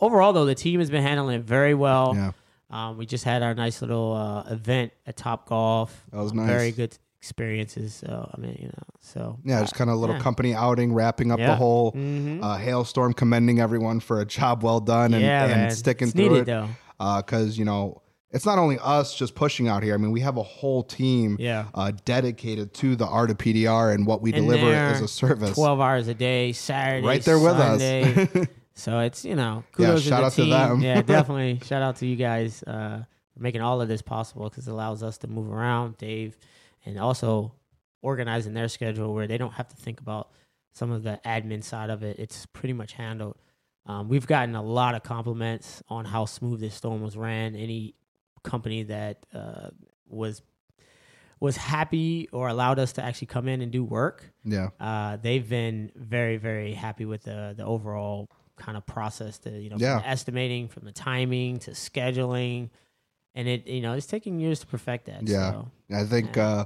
overall, 0.00 0.32
though, 0.32 0.44
the 0.44 0.54
team 0.54 0.80
has 0.80 0.90
been 0.90 1.02
handling 1.02 1.40
it 1.40 1.44
very 1.44 1.74
well. 1.74 2.12
Yeah. 2.14 2.32
Um, 2.70 2.96
we 2.98 3.06
just 3.06 3.24
had 3.24 3.42
our 3.42 3.54
nice 3.54 3.80
little 3.82 4.14
uh, 4.14 4.50
event 4.52 4.92
at 5.06 5.16
Top 5.16 5.48
Golf. 5.48 6.04
That 6.12 6.20
was 6.20 6.32
Um, 6.32 6.38
nice. 6.38 6.48
Very 6.48 6.72
good 6.72 6.96
experiences. 7.18 7.94
So 7.94 8.30
I 8.34 8.40
mean, 8.40 8.56
you 8.60 8.66
know, 8.66 8.82
so 9.00 9.38
Yeah, 9.44 9.60
just 9.60 9.74
kind 9.74 9.88
of 9.90 9.96
a 9.96 9.98
little 9.98 10.16
yeah. 10.16 10.22
company 10.22 10.54
outing, 10.54 10.92
wrapping 10.92 11.30
up 11.30 11.38
the 11.38 11.44
Yeah. 11.44 11.56
whole 11.56 11.92
Mhm. 11.92 12.42
uh, 12.42 12.56
hailstorm, 12.56 13.12
commending 13.14 13.60
everyone 13.60 14.00
for 14.00 14.20
a 14.20 14.24
job 14.26 14.62
well 14.62 14.80
done 14.80 15.14
and, 15.14 15.22
yeah, 15.22 15.44
and 15.46 15.72
sticking 15.72 16.08
it's 16.08 16.16
through 16.16 16.24
needed 16.30 16.40
it. 16.40 16.46
though. 16.46 16.68
Because 17.16 17.56
you 17.58 17.64
know, 17.64 18.02
it's 18.30 18.44
not 18.44 18.58
only 18.58 18.78
us 18.82 19.14
just 19.14 19.34
pushing 19.34 19.68
out 19.68 19.82
here. 19.82 19.94
I 19.94 19.96
mean, 19.96 20.10
we 20.10 20.20
have 20.20 20.36
a 20.36 20.42
whole 20.42 20.82
team 20.82 21.36
Yeah. 21.38 21.66
uh, 21.74 21.92
dedicated 22.04 22.74
to 22.74 22.96
the 22.96 23.06
art 23.06 23.30
of 23.30 23.38
PDR 23.38 23.92
and 23.94 24.06
what 24.06 24.20
we 24.20 24.32
And 24.32 24.42
deliver 24.42 24.66
as 24.74 25.00
a 25.00 25.08
service. 25.08 25.54
Twelve 25.54 25.80
hours 25.80 26.08
a 26.08 26.14
day, 26.14 26.52
Saturday, 26.52 27.06
right 27.06 27.24
there 27.24 27.38
with 27.38 27.56
Sunday. 27.56 28.22
us. 28.22 28.46
So 28.74 29.00
it's 29.00 29.24
you 29.24 29.36
know, 29.36 29.64
Yeah, 29.78 29.86
kudos 29.88 30.02
shout 30.02 30.20
to 30.20 30.26
out 30.26 30.32
the 30.32 30.36
to 30.36 30.42
team. 30.42 30.50
them. 30.50 30.80
yeah, 30.82 31.02
definitely 31.16 31.60
shout 31.64 31.82
out 31.82 31.96
to 31.96 32.06
you 32.06 32.16
guys 32.16 32.62
uh, 32.64 33.04
for 33.32 33.40
making 33.42 33.60
all 33.60 33.80
of 33.80 33.88
this 33.88 34.02
possible 34.02 34.48
because 34.48 34.66
it 34.66 34.70
allows 34.72 35.02
us 35.02 35.18
to 35.18 35.28
move 35.28 35.50
around, 35.52 35.96
Dave, 35.98 36.36
and 36.84 36.98
also 36.98 37.52
organizing 38.02 38.52
their 38.54 38.68
schedule 38.68 39.14
where 39.14 39.26
they 39.26 39.38
don't 39.38 39.54
have 39.54 39.68
to 39.68 39.76
think 39.76 40.00
about 40.00 40.30
some 40.72 40.90
of 40.90 41.02
the 41.04 41.20
admin 41.24 41.62
side 41.62 41.88
of 41.90 42.02
it. 42.02 42.18
It's 42.18 42.46
pretty 42.46 42.72
much 42.72 42.92
handled. 42.92 43.36
Um, 43.86 44.08
we've 44.08 44.26
gotten 44.26 44.54
a 44.56 44.62
lot 44.62 44.94
of 44.94 45.02
compliments 45.02 45.82
on 45.88 46.04
how 46.04 46.24
smooth 46.24 46.60
this 46.60 46.74
storm 46.74 47.00
was 47.02 47.16
ran. 47.16 47.54
Any 47.54 47.94
company 48.42 48.82
that 48.84 49.24
uh, 49.32 49.70
was 50.08 50.42
was 51.40 51.56
happy 51.56 52.28
or 52.32 52.48
allowed 52.48 52.78
us 52.78 52.92
to 52.94 53.02
actually 53.02 53.26
come 53.26 53.48
in 53.48 53.60
and 53.60 53.70
do 53.70 53.84
work 53.84 54.30
yeah. 54.44 54.68
uh, 54.80 55.16
they've 55.20 55.46
been 55.48 55.90
very, 55.94 56.36
very 56.38 56.72
happy 56.72 57.04
with 57.04 57.22
the 57.24 57.54
the 57.56 57.64
overall 57.64 58.28
kind 58.56 58.76
of 58.76 58.86
process. 58.86 59.38
To 59.40 59.50
you 59.50 59.70
know, 59.70 59.76
Yeah. 59.78 60.00
from 60.00 60.08
estimating, 60.10 60.68
from 60.68 60.84
the 60.84 60.92
timing 60.92 61.58
to 61.60 61.72
scheduling, 61.72 62.70
and 63.34 63.48
it 63.48 63.66
you 63.66 63.80
know 63.80 63.94
it's 63.94 64.06
taking 64.06 64.38
years 64.40 64.60
to 64.60 64.66
perfect 64.66 65.06
that. 65.06 65.26
Yeah. 65.26 65.50
so, 65.50 65.68
I 65.92 66.04
think 66.04 66.36
Yeah. 66.36 66.46
uh, 66.48 66.64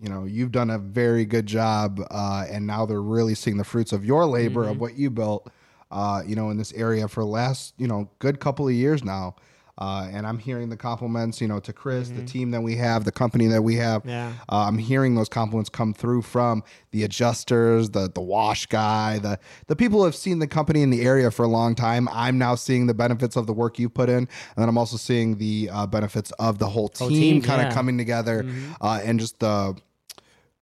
you 0.00 0.08
know 0.08 0.24
you've 0.24 0.52
done 0.52 0.70
a 0.70 0.78
very 0.78 1.24
good 1.24 1.46
job, 1.46 2.00
uh, 2.10 2.46
and 2.50 2.66
now 2.66 2.84
they're 2.86 3.02
really 3.02 3.34
seeing 3.34 3.56
the 3.56 3.64
fruits 3.64 3.92
of 3.92 4.04
your 4.04 4.26
labor 4.26 4.62
Mm-hmm. 4.62 4.70
of 4.72 4.80
what 4.80 4.96
you 4.96 5.10
built. 5.10 5.50
Uh, 5.90 6.22
you 6.26 6.34
know, 6.34 6.50
in 6.50 6.56
this 6.56 6.72
area 6.72 7.06
for 7.06 7.20
the 7.20 7.26
last 7.28 7.74
you 7.78 7.86
know 7.86 8.08
good 8.18 8.40
couple 8.40 8.66
of 8.66 8.74
years 8.74 9.04
now. 9.04 9.36
Uh, 9.76 10.08
and 10.12 10.26
I'm 10.26 10.38
hearing 10.38 10.68
the 10.68 10.76
compliments, 10.76 11.40
you 11.40 11.48
know, 11.48 11.58
to 11.60 11.72
Chris, 11.72 12.08
the 12.10 12.24
team 12.24 12.52
that 12.52 12.60
we 12.60 12.76
have, 12.76 13.04
the 13.04 13.12
company 13.12 13.46
that 13.48 13.62
we 13.62 13.74
have. 13.76 14.02
Mm-hmm. 14.02 14.10
Yeah. 14.10 14.32
Uh, 14.48 14.66
I'm 14.68 14.78
hearing 14.78 15.16
those 15.16 15.28
compliments 15.28 15.68
come 15.68 15.92
through 15.92 16.22
from 16.22 16.62
the 16.92 17.02
adjusters, 17.02 17.90
the 17.90 18.08
the 18.08 18.20
wash 18.20 18.66
guy, 18.66 19.18
the 19.18 19.38
the 19.66 19.74
people 19.74 19.98
who 19.98 20.04
have 20.04 20.14
seen 20.14 20.38
the 20.38 20.46
company 20.46 20.82
in 20.82 20.90
the 20.90 21.02
area 21.02 21.30
for 21.30 21.44
a 21.44 21.48
long 21.48 21.74
time. 21.74 22.08
I'm 22.12 22.38
now 22.38 22.54
seeing 22.54 22.86
the 22.86 22.94
benefits 22.94 23.36
of 23.36 23.48
the 23.48 23.52
work 23.52 23.78
you 23.78 23.88
put 23.88 24.08
in, 24.08 24.18
and 24.18 24.28
then 24.56 24.68
I'm 24.68 24.78
also 24.78 24.96
seeing 24.96 25.38
the 25.38 25.70
uh, 25.72 25.86
benefits 25.86 26.30
of 26.32 26.58
the 26.58 26.68
whole 26.68 26.88
team, 26.88 27.08
team, 27.08 27.42
kind 27.42 27.60
of 27.60 27.68
yeah. 27.68 27.74
coming 27.74 27.98
together, 27.98 28.46
uh, 28.80 29.00
and 29.02 29.18
just 29.18 29.40
the 29.40 29.76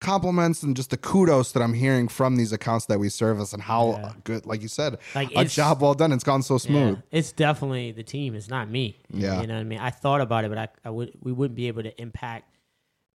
compliments 0.01 0.63
and 0.63 0.75
just 0.75 0.89
the 0.89 0.97
kudos 0.97 1.53
that 1.53 1.61
I'm 1.61 1.73
hearing 1.73 2.07
from 2.09 2.35
these 2.35 2.51
accounts 2.51 2.87
that 2.87 2.99
we 2.99 3.07
service 3.07 3.53
and 3.53 3.61
how 3.61 3.91
Yeah. 3.91 4.13
good, 4.23 4.45
like 4.45 4.61
you 4.61 4.67
said, 4.67 4.97
Like, 5.15 5.29
a 5.35 5.45
job 5.45 5.79
well 5.81 5.93
done. 5.93 6.11
It's 6.11 6.23
gone 6.23 6.41
so 6.41 6.57
smooth. 6.57 6.95
Yeah, 6.97 7.01
it's 7.19 7.31
definitely 7.31 7.91
the 7.93 8.03
team. 8.03 8.35
It's 8.35 8.49
not 8.49 8.69
me. 8.69 8.97
Yeah. 9.09 9.39
you 9.41 9.47
know 9.47 9.53
what 9.53 9.61
I 9.61 9.63
mean. 9.63 9.79
I 9.79 9.91
thought 9.91 10.19
about 10.19 10.43
it, 10.43 10.49
but 10.49 10.57
I, 10.57 10.67
I 10.83 10.89
would 10.89 11.11
we 11.21 11.31
wouldn't 11.31 11.55
be 11.55 11.67
able 11.67 11.83
to 11.83 12.01
impact, 12.01 12.57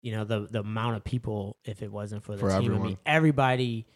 you 0.01 0.11
know, 0.11 0.25
the 0.25 0.47
the 0.51 0.59
amount 0.59 0.97
of 0.97 1.03
people 1.03 1.57
if 1.63 1.81
it 1.81 1.91
wasn't 1.91 2.23
for 2.23 2.33
the 2.35 2.39
For 2.41 2.59
team. 2.59 2.75
I 2.75 2.77
mean, 2.79 2.97
everybody 3.05 3.87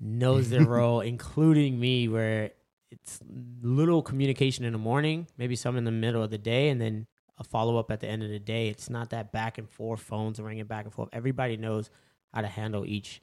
knows 0.00 0.50
their 0.50 0.64
role, 0.78 1.00
including 1.00 1.78
me. 1.78 2.08
Where 2.08 2.50
it's 2.90 3.20
little 3.62 4.02
communication 4.02 4.64
in 4.64 4.72
the 4.72 4.78
morning, 4.78 5.28
maybe 5.38 5.54
some 5.56 5.76
in 5.76 5.84
the 5.84 5.92
middle 5.92 6.22
of 6.22 6.30
the 6.30 6.38
day, 6.38 6.68
and 6.68 6.80
then 6.80 7.06
a 7.38 7.44
follow 7.44 7.76
up 7.78 7.90
at 7.90 8.00
the 8.00 8.08
end 8.08 8.22
of 8.24 8.28
the 8.28 8.38
day. 8.40 8.68
It's 8.68 8.88
not 8.90 9.10
that 9.10 9.32
back 9.32 9.58
and 9.58 9.68
forth, 9.70 10.00
phones 10.00 10.40
ringing 10.40 10.66
back 10.66 10.84
and 10.84 10.92
forth. 10.94 11.08
Everybody 11.12 11.56
knows 11.56 11.90
how 12.34 12.40
to 12.42 12.48
handle 12.48 12.84
each 12.84 13.22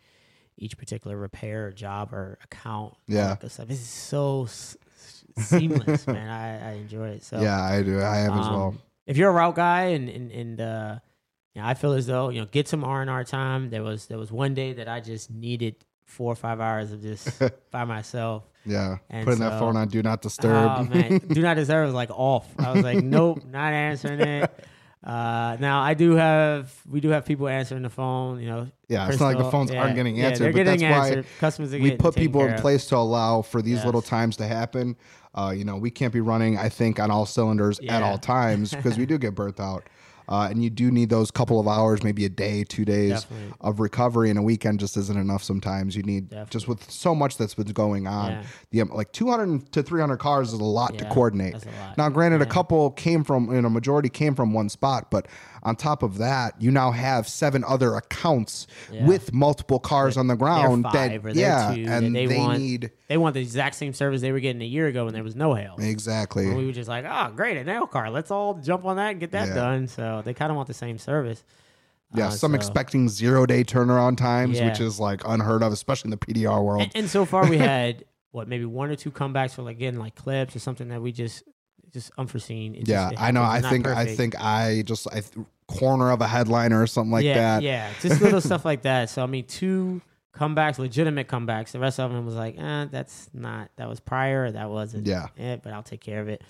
each 0.57 0.77
particular 0.77 1.17
repair 1.17 1.67
or 1.67 1.71
job 1.71 2.13
or 2.13 2.37
account. 2.43 2.93
Yeah. 3.07 3.35
good 3.39 3.51
stuff. 3.51 3.69
Is 3.69 3.79
so 3.79 4.43
s- 4.45 4.77
seamless, 5.37 6.05
man. 6.07 6.29
I, 6.29 6.69
I 6.69 6.73
enjoy 6.73 7.09
it. 7.09 7.23
So 7.23 7.41
Yeah, 7.41 7.61
I 7.61 7.81
do. 7.83 7.99
I 7.99 8.19
am 8.19 8.31
as 8.33 8.47
well. 8.47 8.61
um, 8.67 8.79
If 9.07 9.17
you're 9.17 9.29
a 9.29 9.33
route 9.33 9.55
guy 9.55 9.81
and 9.95 10.07
and 10.09 10.31
and 10.31 10.61
uh, 10.61 10.99
you 11.55 11.61
know, 11.61 11.67
I 11.67 11.73
feel 11.73 11.93
as 11.93 12.07
though 12.07 12.29
you 12.29 12.39
know, 12.41 12.47
get 12.47 12.67
some 12.67 12.83
R 12.83 13.01
and 13.01 13.09
R 13.09 13.23
time. 13.23 13.69
There 13.69 13.83
was 13.83 14.05
there 14.07 14.17
was 14.17 14.31
one 14.31 14.53
day 14.53 14.73
that 14.73 14.87
I 14.87 14.99
just 14.99 15.31
needed 15.31 15.75
four 16.05 16.31
or 16.31 16.35
five 16.35 16.59
hours 16.59 16.91
of 16.91 17.01
just 17.01 17.41
by 17.71 17.85
myself. 17.85 18.43
Yeah, 18.65 18.97
and 19.09 19.25
putting 19.25 19.39
that 19.39 19.57
phone 19.57 19.75
on 19.75 19.87
do 19.87 20.03
not 20.03 20.21
disturb. 20.21 20.53
Oh 20.77 20.83
man, 20.83 21.17
do 21.17 21.41
not 21.41 21.55
disturb 21.61 21.85
was 21.87 21.95
like 21.95 22.11
off. 22.11 22.47
I 22.59 22.71
was 22.73 22.83
like, 22.83 23.03
nope, 23.03 23.43
not 23.45 23.73
answering 23.73 24.19
it. 24.19 24.51
Uh, 25.03 25.57
now 25.59 25.81
I 25.81 25.95
do 25.95 26.11
have 26.15 26.71
we 26.89 26.99
do 27.01 27.09
have 27.09 27.25
people 27.25 27.47
answering 27.47 27.81
the 27.81 27.89
phone. 27.89 28.39
You 28.39 28.47
know, 28.49 28.67
Yeah, 28.87 29.07
it's 29.09 29.19
not 29.19 29.27
like 29.27 29.37
the 29.39 29.49
phones 29.49 29.71
aren't 29.71 29.95
getting 29.95 30.15
yeah, 30.15 30.27
answered, 30.27 30.43
they're 30.43 30.51
but 30.53 30.57
getting 30.65 30.79
that's 30.81 30.99
why 30.99 31.07
answered. 31.07 31.25
Customers 31.39 31.71
we 31.71 31.95
put 31.95 32.15
people 32.15 32.41
in 32.41 32.47
care 32.49 32.55
of. 32.57 32.61
place 32.61 32.85
to 32.87 32.97
allow 32.97 33.41
for 33.41 33.61
these 33.63 33.77
Yes. 33.77 33.85
little 33.85 34.03
times 34.03 34.37
to 34.37 34.45
happen. 34.47 34.95
Uh, 35.33 35.53
you 35.55 35.63
know, 35.63 35.77
we 35.77 35.89
can't 35.89 36.13
be 36.13 36.19
running, 36.21 36.57
I 36.57 36.69
think, 36.69 36.99
on 36.99 37.09
all 37.09 37.25
cylinders 37.25 37.79
at 37.89 38.03
all 38.03 38.17
times 38.19 38.71
because 38.75 38.97
we 38.97 39.05
do 39.07 39.17
get 39.17 39.33
burnt 39.33 39.59
out. 39.59 39.87
Uh, 40.29 40.47
and 40.49 40.63
you 40.63 40.69
do 40.69 40.91
need 40.91 41.09
those 41.09 41.31
couple 41.31 41.59
of 41.59 41.67
hours, 41.67 42.03
maybe 42.03 42.25
a 42.25 42.29
day, 42.29 42.63
two 42.63 42.85
days 42.85 43.21
Definitely. 43.21 43.53
of 43.61 43.79
recovery, 43.79 44.29
and 44.29 44.39
a 44.39 44.41
weekend 44.41 44.79
just 44.79 44.95
isn't 44.97 45.17
enough. 45.17 45.43
Sometimes 45.43 45.95
you 45.95 46.03
need 46.03 46.29
Definitely. 46.29 46.51
just 46.51 46.67
with 46.67 46.89
so 46.91 47.13
much 47.13 47.37
that's 47.37 47.53
been 47.55 47.67
going 47.67 48.07
on. 48.07 48.31
Yeah. 48.31 48.43
The 48.71 48.81
um, 48.81 48.89
like 48.89 49.11
200 49.11 49.71
to 49.73 49.83
300 49.83 50.17
cars 50.17 50.53
is 50.53 50.59
a 50.59 50.63
lot 50.63 50.97
to 50.99 51.05
coordinate. 51.05 51.53
a 51.53 51.57
lot. 51.81 51.97
Now, 51.97 52.09
granted, 52.09 52.41
a 52.41 52.45
couple 52.45 52.91
came 52.91 53.23
from, 53.23 53.53
you 53.53 53.61
know, 53.61 53.69
majority 53.69 54.09
came 54.09 54.35
from 54.35 54.53
one 54.53 54.69
spot, 54.69 55.11
but 55.11 55.27
on 55.63 55.75
top 55.75 56.01
of 56.01 56.17
that, 56.17 56.59
you 56.59 56.71
now 56.71 56.91
have 56.91 57.27
seven 57.27 57.63
other 57.65 57.95
accounts 57.95 58.67
Yeah. 58.91 59.05
with 59.05 59.33
multiple 59.33 59.79
cars 59.79 60.17
on 60.17 60.27
the 60.27 60.35
ground. 60.35 60.83
five 60.85 61.21
that 61.23 61.35
yeah, 61.35 61.73
two, 61.75 61.85
and 61.87 62.15
they, 62.15 62.25
they 62.25 62.37
want 62.37 62.57
need 62.59 62.91
they 63.07 63.17
want 63.17 63.33
the 63.33 63.41
exact 63.41 63.75
same 63.75 63.93
service 63.93 64.21
they 64.21 64.31
were 64.31 64.39
getting 64.39 64.61
a 64.61 64.65
year 64.65 64.87
ago 64.87 65.03
when 65.05 65.13
there 65.13 65.23
was 65.23 65.35
no 65.35 65.53
hail. 65.53 65.75
exactly. 65.79 66.47
And 66.47 66.57
we 66.57 66.65
were 66.65 66.71
just 66.71 66.87
like, 66.89 67.05
oh, 67.07 67.31
great, 67.35 67.57
a 67.57 67.63
nail 67.63 67.85
car. 67.85 68.09
Let's 68.09 68.31
all 68.31 68.53
jump 68.55 68.85
on 68.85 68.95
that 68.95 69.11
and 69.11 69.19
get 69.19 69.31
that 69.31 69.49
Yeah. 69.49 69.53
done. 69.55 69.87
So 69.87 70.20
they 70.25 70.33
kind 70.33 70.51
of 70.51 70.55
want 70.55 70.67
the 70.67 70.73
same 70.73 70.97
service. 70.97 71.43
Yeah, 72.13 72.27
Uh, 72.27 72.29
some 72.31 72.51
so- 72.51 72.55
expecting 72.55 73.07
zero 73.09 73.45
day 73.45 73.63
turnaround 73.63 74.17
times, 74.17 74.57
Yeah. 74.59 74.67
which 74.69 74.79
is 74.79 74.99
like 74.99 75.21
unheard 75.25 75.63
of, 75.63 75.71
especially 75.71 76.07
in 76.07 76.11
the 76.11 76.17
PDR 76.17 76.61
world. 76.63 76.81
And, 76.83 76.91
and 76.95 77.09
so 77.09 77.25
far, 77.25 77.47
we 77.49 77.57
had 77.59 78.03
what 78.31 78.47
maybe 78.47 78.65
one 78.65 78.89
or 78.89 78.95
two 78.95 79.11
comebacks 79.11 79.53
for 79.55 79.61
like 79.61 79.77
getting 79.79 79.99
like 79.99 80.15
clips 80.15 80.55
or 80.55 80.59
something 80.59 80.89
that 80.89 81.01
we 81.01 81.11
just 81.11 81.43
just 81.93 82.11
unforeseen. 82.17 82.73
It 82.75 82.79
just- 82.85 82.89
yeah, 82.89 83.09
it 83.11 83.15
I 83.21 83.31
know. 83.31 83.43
I 83.43 83.61
think 83.61 83.87
I 83.87 84.05
think 84.05 84.35
I 84.41 84.83
just 84.85 85.07
I 85.07 85.21
th- 85.21 85.45
corner 85.67 86.11
of 86.11 86.19
a 86.21 86.27
headliner 86.27 86.81
or 86.81 86.87
something 86.87 87.11
like 87.11 87.23
yeah, 87.25 87.33
that. 87.35 87.63
Yeah, 87.63 87.89
just 88.01 88.21
little 88.21 88.41
stuff 88.51 88.65
like 88.65 88.81
that. 88.83 89.09
So 89.09 89.23
I 89.23 89.25
mean, 89.25 89.45
two 89.45 90.01
comebacks, 90.33 90.79
legitimate 90.79 91.27
comebacks. 91.27 91.71
The 91.71 91.79
rest 91.79 91.99
of 91.99 92.11
them 92.11 92.25
was 92.25 92.35
like, 92.35 92.57
eh, 92.57 92.85
that's 92.91 93.29
not 93.33 93.69
that 93.77 93.87
was 93.89 93.99
prior. 94.01 94.51
That 94.51 94.69
wasn't. 94.69 95.05
Yeah. 95.07 95.27
it, 95.37 95.61
but 95.63 95.71
I'll 95.73 95.83
take 95.83 96.01
care 96.01 96.19
of 96.21 96.27
it. 96.29 96.41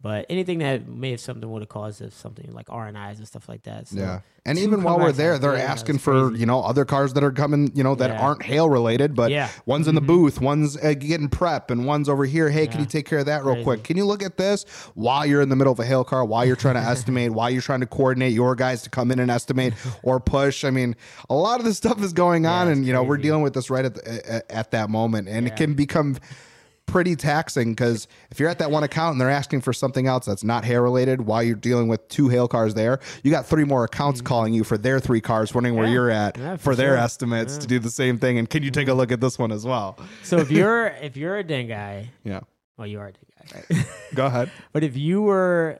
But 0.00 0.26
anything 0.28 0.58
that 0.58 0.88
may 0.88 1.12
have 1.12 1.20
something 1.20 1.48
would 1.48 1.62
have 1.62 1.68
caused 1.68 2.02
us 2.02 2.12
something 2.12 2.50
like 2.52 2.66
R 2.68 2.88
and 2.88 2.98
I's 2.98 3.18
and 3.18 3.26
stuff 3.28 3.48
like 3.48 3.62
that. 3.64 3.86
So 3.86 3.98
Yeah. 3.98 4.20
And 4.44 4.58
even 4.58 4.82
while 4.82 4.98
we're 4.98 5.12
there, 5.12 5.38
they're 5.38 5.54
asking 5.54 5.98
for, 5.98 6.26
crazy. 6.30 6.40
you 6.40 6.46
know, 6.46 6.60
other 6.60 6.84
cars 6.84 7.12
that 7.12 7.22
are 7.22 7.30
coming, 7.30 7.70
you 7.76 7.84
know, 7.84 7.94
that 7.94 8.10
Yeah. 8.10 8.20
aren't 8.20 8.42
hail 8.42 8.68
related, 8.68 9.14
but 9.14 9.30
Yeah. 9.30 9.46
Mm-hmm. 9.46 9.60
one's 9.70 9.86
in 9.86 9.94
the 9.94 10.00
booth, 10.00 10.40
one's 10.40 10.76
uh, 10.76 10.94
getting 10.98 11.28
prep, 11.28 11.70
and 11.70 11.86
one's 11.86 12.08
over 12.08 12.24
here. 12.24 12.50
Hey, 12.50 12.66
can 12.66 12.80
you 12.80 12.86
take 12.86 13.06
care 13.06 13.20
of 13.20 13.26
that 13.26 13.44
real 13.44 13.54
Crazy. 13.54 13.64
quick? 13.64 13.84
Can 13.84 13.96
you 13.96 14.04
look 14.04 14.24
at 14.24 14.38
this 14.38 14.64
while 14.94 15.24
you're 15.24 15.40
in 15.40 15.50
the 15.50 15.54
middle 15.54 15.72
of 15.72 15.78
a 15.78 15.84
hail 15.84 16.02
car, 16.02 16.24
while 16.24 16.44
you're 16.44 16.56
trying 16.56 16.74
to 16.74 16.80
estimate, 16.80 17.30
while 17.34 17.48
you're 17.50 17.62
trying 17.62 17.78
to 17.80 17.86
coordinate 17.86 18.32
your 18.32 18.56
guys 18.56 18.82
to 18.82 18.90
come 18.90 19.12
in 19.12 19.20
and 19.20 19.30
estimate 19.30 19.72
or 20.02 20.18
push? 20.18 20.64
I 20.64 20.70
mean, 20.70 20.96
a 21.30 21.34
lot 21.34 21.60
of 21.60 21.64
this 21.64 21.76
stuff 21.76 22.02
is 22.02 22.12
going 22.12 22.44
on, 22.44 22.66
and, 22.66 22.84
you 22.84 22.92
know, 22.92 23.04
we're 23.04 23.18
dealing 23.18 23.42
with 23.42 23.54
this 23.54 23.70
right 23.70 23.84
at, 23.84 23.94
the, 23.94 24.28
at, 24.34 24.50
at 24.50 24.70
that 24.72 24.90
moment, 24.90 25.28
and 25.28 25.46
it 25.46 25.54
can 25.54 25.74
become 25.74 26.16
pretty 26.86 27.16
taxing 27.16 27.72
because 27.72 28.06
if 28.30 28.38
you're 28.40 28.48
at 28.48 28.58
that 28.58 28.70
one 28.70 28.82
account 28.82 29.12
and 29.12 29.20
they're 29.20 29.30
asking 29.30 29.60
for 29.62 29.72
something 29.72 30.06
else 30.06 30.26
that's 30.26 30.44
not 30.44 30.64
hail 30.64 30.82
related 30.82 31.22
while 31.22 31.42
you're 31.42 31.54
dealing 31.56 31.88
with 31.88 32.06
two 32.08 32.28
hail 32.28 32.48
cars 32.48 32.74
there, 32.74 33.00
you 33.22 33.30
got 33.30 33.46
three 33.46 33.64
more 33.64 33.84
accounts 33.84 34.20
calling 34.20 34.52
you 34.52 34.62
for 34.64 34.76
their 34.76 35.00
three 35.00 35.20
cars, 35.20 35.54
wondering 35.54 35.74
where 35.74 35.84
Mm-hmm. 35.84 35.90
Yeah. 35.92 35.94
you're 35.94 36.10
at 36.10 36.38
Yeah, 36.38 36.56
for, 36.56 36.62
for 36.62 36.76
their 36.76 36.90
sure. 36.90 36.98
estimates 36.98 37.56
to 37.58 37.66
do 37.66 37.78
the 37.78 37.90
same 37.90 38.18
thing. 38.18 38.38
And 38.38 38.48
can 38.50 38.62
you 38.62 38.70
take 38.70 38.88
a 38.88 38.94
look 38.94 39.10
at 39.12 39.20
this 39.20 39.38
one 39.38 39.52
as 39.52 39.64
well? 39.64 39.98
So 40.22 40.38
if 40.38 40.50
you're 40.50 40.86
if 41.02 41.16
you're 41.16 41.38
a 41.38 41.44
den 41.44 41.66
guy, 41.68 42.10
Yeah. 42.24 42.40
well, 42.76 42.86
you 42.86 43.00
are 43.00 43.08
a 43.08 43.12
den 43.12 43.24
guy, 43.70 43.76
right? 43.76 43.86
Go 44.14 44.26
ahead. 44.26 44.50
But 44.72 44.84
if 44.84 44.96
you 44.96 45.22
were 45.22 45.78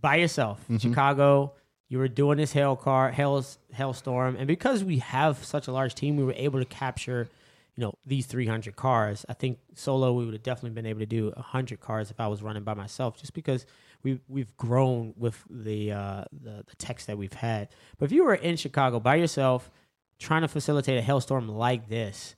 by 0.00 0.16
yourself 0.16 0.60
Mm-hmm. 0.64 0.72
in 0.74 0.78
Chicago, 0.80 1.52
you 1.88 1.98
were 1.98 2.08
doing 2.08 2.38
this 2.38 2.52
hail 2.52 2.74
car, 2.76 3.10
hail, 3.10 3.44
hailstorm, 3.72 4.36
and 4.36 4.46
because 4.46 4.82
we 4.82 4.98
have 4.98 5.44
such 5.44 5.68
a 5.68 5.72
large 5.72 5.94
team, 5.94 6.16
we 6.16 6.24
were 6.24 6.34
able 6.36 6.58
to 6.58 6.64
capture, 6.64 7.28
you 7.76 7.80
know, 7.82 7.94
these 8.04 8.26
300 8.26 8.76
cars. 8.76 9.24
I 9.28 9.32
think 9.32 9.58
solo 9.74 10.12
we 10.12 10.24
would 10.24 10.34
have 10.34 10.42
definitely 10.42 10.70
been 10.74 10.86
able 10.86 11.00
to 11.00 11.06
do 11.06 11.30
100 11.36 11.80
cars 11.80 12.10
if 12.10 12.20
I 12.20 12.26
was 12.28 12.42
running 12.42 12.64
by 12.64 12.74
myself, 12.74 13.18
just 13.18 13.32
because 13.34 13.64
we 14.02 14.20
we've 14.28 14.54
grown 14.56 15.14
with 15.16 15.42
the 15.48 15.92
uh, 15.92 16.24
the 16.32 16.64
the 16.68 16.76
techs 16.76 17.06
that 17.06 17.16
we've 17.16 17.32
had. 17.32 17.68
But 17.98 18.06
if 18.06 18.12
you 18.12 18.24
were 18.24 18.34
in 18.34 18.56
Chicago 18.56 19.00
by 19.00 19.14
yourself, 19.16 19.70
trying 20.18 20.42
to 20.42 20.48
facilitate 20.48 20.98
a 20.98 21.02
hailstorm 21.02 21.48
like 21.48 21.88
this, 21.88 22.34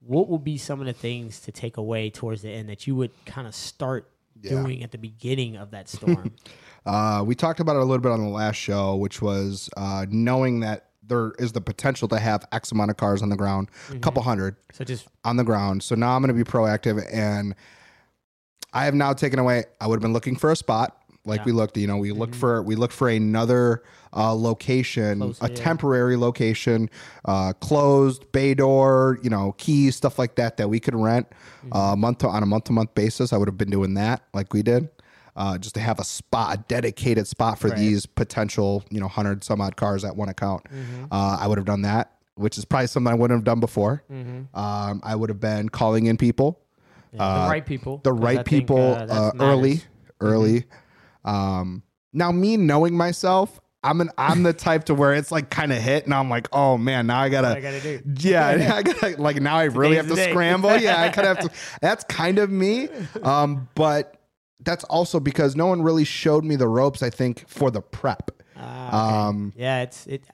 what 0.00 0.28
would 0.28 0.44
be 0.44 0.58
some 0.58 0.80
of 0.80 0.86
the 0.86 0.92
things 0.92 1.40
to 1.40 1.52
take 1.52 1.76
away 1.76 2.10
towards 2.10 2.42
the 2.42 2.50
end 2.50 2.68
that 2.68 2.86
you 2.86 2.94
would 2.96 3.12
kind 3.26 3.46
of 3.46 3.54
start 3.54 4.10
Yeah. 4.42 4.50
doing 4.50 4.82
at 4.82 4.90
the 4.92 4.98
beginning 4.98 5.56
of 5.56 5.70
that 5.70 5.88
storm? 5.88 6.32
Uh, 6.86 7.22
we 7.26 7.34
talked 7.34 7.60
about 7.60 7.76
it 7.76 7.80
a 7.82 7.84
little 7.84 7.98
bit 8.00 8.10
on 8.10 8.22
the 8.22 8.28
last 8.30 8.56
show, 8.56 8.96
which 8.96 9.20
was 9.20 9.68
uh, 9.76 10.06
knowing 10.08 10.60
that 10.60 10.89
there 11.10 11.32
is 11.38 11.52
the 11.52 11.60
potential 11.60 12.08
to 12.08 12.18
have 12.18 12.46
X 12.52 12.72
amount 12.72 12.90
of 12.90 12.96
cars 12.96 13.20
on 13.20 13.28
the 13.28 13.36
ground, 13.36 13.68
a 13.92 13.98
couple 13.98 14.22
hundred 14.22 14.56
so 14.72 14.84
just 14.84 15.08
on 15.24 15.36
the 15.36 15.44
ground. 15.44 15.82
So 15.82 15.94
now 15.94 16.16
I'm 16.16 16.22
going 16.22 16.34
to 16.34 16.44
be 16.44 16.48
proactive 16.50 17.04
and 17.12 17.54
I 18.72 18.84
have 18.86 18.94
now 18.94 19.12
taken 19.12 19.38
away. 19.38 19.64
I 19.80 19.86
would 19.86 19.96
have 19.96 20.02
been 20.02 20.12
looking 20.14 20.36
for 20.36 20.50
a 20.50 20.56
spot 20.56 20.96
like 21.26 21.40
Yeah. 21.40 21.44
we 21.46 21.52
looked, 21.52 21.76
you 21.76 21.86
know, 21.86 21.98
we 21.98 22.12
looked 22.12 22.34
for, 22.34 22.62
we 22.62 22.76
looked 22.76 22.94
for 22.94 23.08
another 23.08 23.82
uh, 24.16 24.32
location, 24.34 25.18
Closer, 25.18 25.44
a 25.44 25.48
yeah. 25.50 25.54
temporary 25.54 26.16
location, 26.16 26.88
uh, 27.26 27.52
closed 27.54 28.30
bay 28.32 28.54
door, 28.54 29.18
you 29.22 29.28
know, 29.28 29.52
keys, 29.58 29.96
stuff 29.96 30.18
like 30.18 30.36
that, 30.36 30.56
that 30.56 30.68
we 30.70 30.80
could 30.80 30.94
rent 30.94 31.26
uh, 31.72 31.94
month 31.96 32.18
to, 32.18 32.28
on 32.28 32.42
a 32.42 32.46
month 32.46 32.64
to 32.64 32.72
month 32.72 32.94
basis. 32.94 33.32
I 33.32 33.36
would 33.36 33.48
have 33.48 33.58
been 33.58 33.70
doing 33.70 33.94
that 33.94 34.22
like 34.32 34.54
we 34.54 34.62
did. 34.62 34.88
Uh, 35.36 35.56
just 35.58 35.74
to 35.76 35.80
have 35.80 35.98
a 36.00 36.04
spot, 36.04 36.54
a 36.54 36.58
dedicated 36.68 37.26
spot 37.26 37.58
for 37.58 37.68
Right. 37.68 37.78
these 37.78 38.04
potential, 38.06 38.84
you 38.90 39.00
know, 39.00 39.08
hundred 39.08 39.44
some 39.44 39.60
odd 39.60 39.76
cars 39.76 40.04
at 40.04 40.16
one 40.16 40.28
account. 40.28 40.66
Uh, 41.10 41.38
I 41.40 41.46
would 41.46 41.56
have 41.58 41.66
done 41.66 41.82
that, 41.82 42.12
which 42.34 42.58
is 42.58 42.64
probably 42.64 42.88
something 42.88 43.10
I 43.12 43.14
wouldn't 43.14 43.38
have 43.38 43.44
done 43.44 43.60
before. 43.60 44.02
Um, 44.54 45.00
I 45.04 45.14
would 45.14 45.28
have 45.30 45.40
been 45.40 45.68
calling 45.68 46.06
in 46.06 46.16
people, 46.16 46.58
yeah, 47.12 47.44
the 47.44 47.48
right 47.48 47.64
people, 47.64 47.98
the 47.98 48.10
the 48.10 48.16
'cause 48.16 48.20
I 48.22 48.26
right 48.26 48.36
think, 48.36 48.46
people 48.48 48.96
uh, 49.00 49.06
that 49.06 49.10
uh, 49.16 49.30
early, 49.40 49.82
early. 50.20 50.64
Um, 51.24 51.82
now 52.12 52.32
me 52.32 52.56
knowing 52.56 52.96
myself, 52.96 53.60
I'm 53.82 54.00
an 54.00 54.10
I'm 54.18 54.42
the 54.42 54.52
type 54.52 54.84
to 54.84 54.94
where 54.94 55.14
it's 55.14 55.30
like 55.30 55.48
kind 55.48 55.72
of 55.72 55.78
hit, 55.78 56.04
and 56.04 56.12
I'm 56.12 56.28
like, 56.28 56.48
oh 56.52 56.76
man, 56.76 57.06
now 57.06 57.20
I 57.20 57.28
gotta, 57.30 57.56
I 57.56 57.60
gotta 57.60 57.80
do. 57.80 58.00
yeah, 58.28 58.48
I 58.76 58.82
gotta 58.82 59.16
like 59.22 59.40
now 59.40 59.56
I 59.56 59.64
really 59.64 59.96
have 59.96 60.08
to 60.08 60.16
scramble. 60.16 60.76
Yeah, 60.76 61.00
I 61.00 61.08
kind 61.10 61.28
of 61.28 61.36
have 61.38 61.48
to. 61.50 61.56
That's 61.80 62.04
kind 62.04 62.38
of 62.38 62.50
me, 62.50 62.88
um, 63.22 63.68
but 63.74 64.19
that's 64.64 64.84
also 64.84 65.20
because 65.20 65.56
no 65.56 65.66
one 65.66 65.82
really 65.82 66.04
showed 66.04 66.44
me 66.44 66.56
the 66.56 66.68
ropes. 66.68 67.02
I 67.02 67.10
think 67.10 67.48
for 67.48 67.70
the 67.70 67.80
prep. 67.80 68.30
Ah, 68.56 68.88
okay. 68.88 69.16
Um, 69.28 69.52
yeah, 69.56 69.82
it's 69.82 70.06
it. 70.06 70.24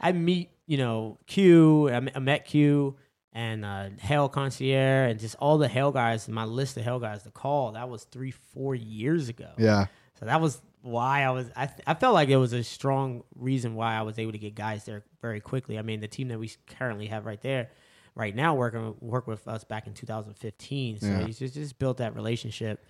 I 0.00 0.12
meet 0.12 0.50
you 0.66 0.78
know 0.78 1.18
Q. 1.26 1.90
I 1.90 2.00
met- 2.00 2.44
Q 2.46 2.96
and 3.32 3.64
uh, 3.64 3.88
Hail 4.00 4.28
Concierge 4.28 5.10
and 5.10 5.18
just 5.20 5.34
all 5.40 5.58
the 5.58 5.68
Hail 5.68 5.90
guys. 5.92 6.28
My 6.28 6.44
list 6.44 6.76
of 6.76 6.84
Hail 6.84 7.00
guys 7.00 7.22
to 7.24 7.30
call 7.30 7.72
that 7.72 7.88
was 7.88 8.04
three 8.04 8.30
four 8.30 8.74
years 8.74 9.28
ago. 9.28 9.50
Yeah, 9.58 9.86
So 10.18 10.26
that 10.26 10.40
was 10.40 10.60
why 10.82 11.22
I 11.24 11.30
was. 11.30 11.50
I, 11.56 11.66
th- 11.66 11.80
I 11.86 11.94
felt 11.94 12.14
like 12.14 12.28
it 12.28 12.36
was 12.36 12.52
a 12.52 12.62
strong 12.62 13.24
reason 13.34 13.74
why 13.74 13.94
I 13.94 14.02
was 14.02 14.18
able 14.18 14.32
to 14.32 14.38
get 14.38 14.54
guys 14.54 14.84
there 14.84 15.02
very 15.20 15.40
quickly. 15.40 15.78
I 15.78 15.82
mean, 15.82 16.00
the 16.00 16.08
team 16.08 16.28
that 16.28 16.38
we 16.38 16.50
currently 16.78 17.06
have 17.06 17.24
right 17.26 17.40
there, 17.40 17.70
right 18.14 18.34
now, 18.36 18.54
working 18.54 18.94
work 19.00 19.26
with 19.26 19.48
us 19.48 19.64
back 19.64 19.86
in 19.86 19.94
2015. 19.94 21.00
So 21.00 21.06
Yeah. 21.06 21.24
he's 21.26 21.38
just, 21.38 21.54
just 21.54 21.78
built 21.78 21.96
that 21.98 22.14
relationship. 22.14 22.84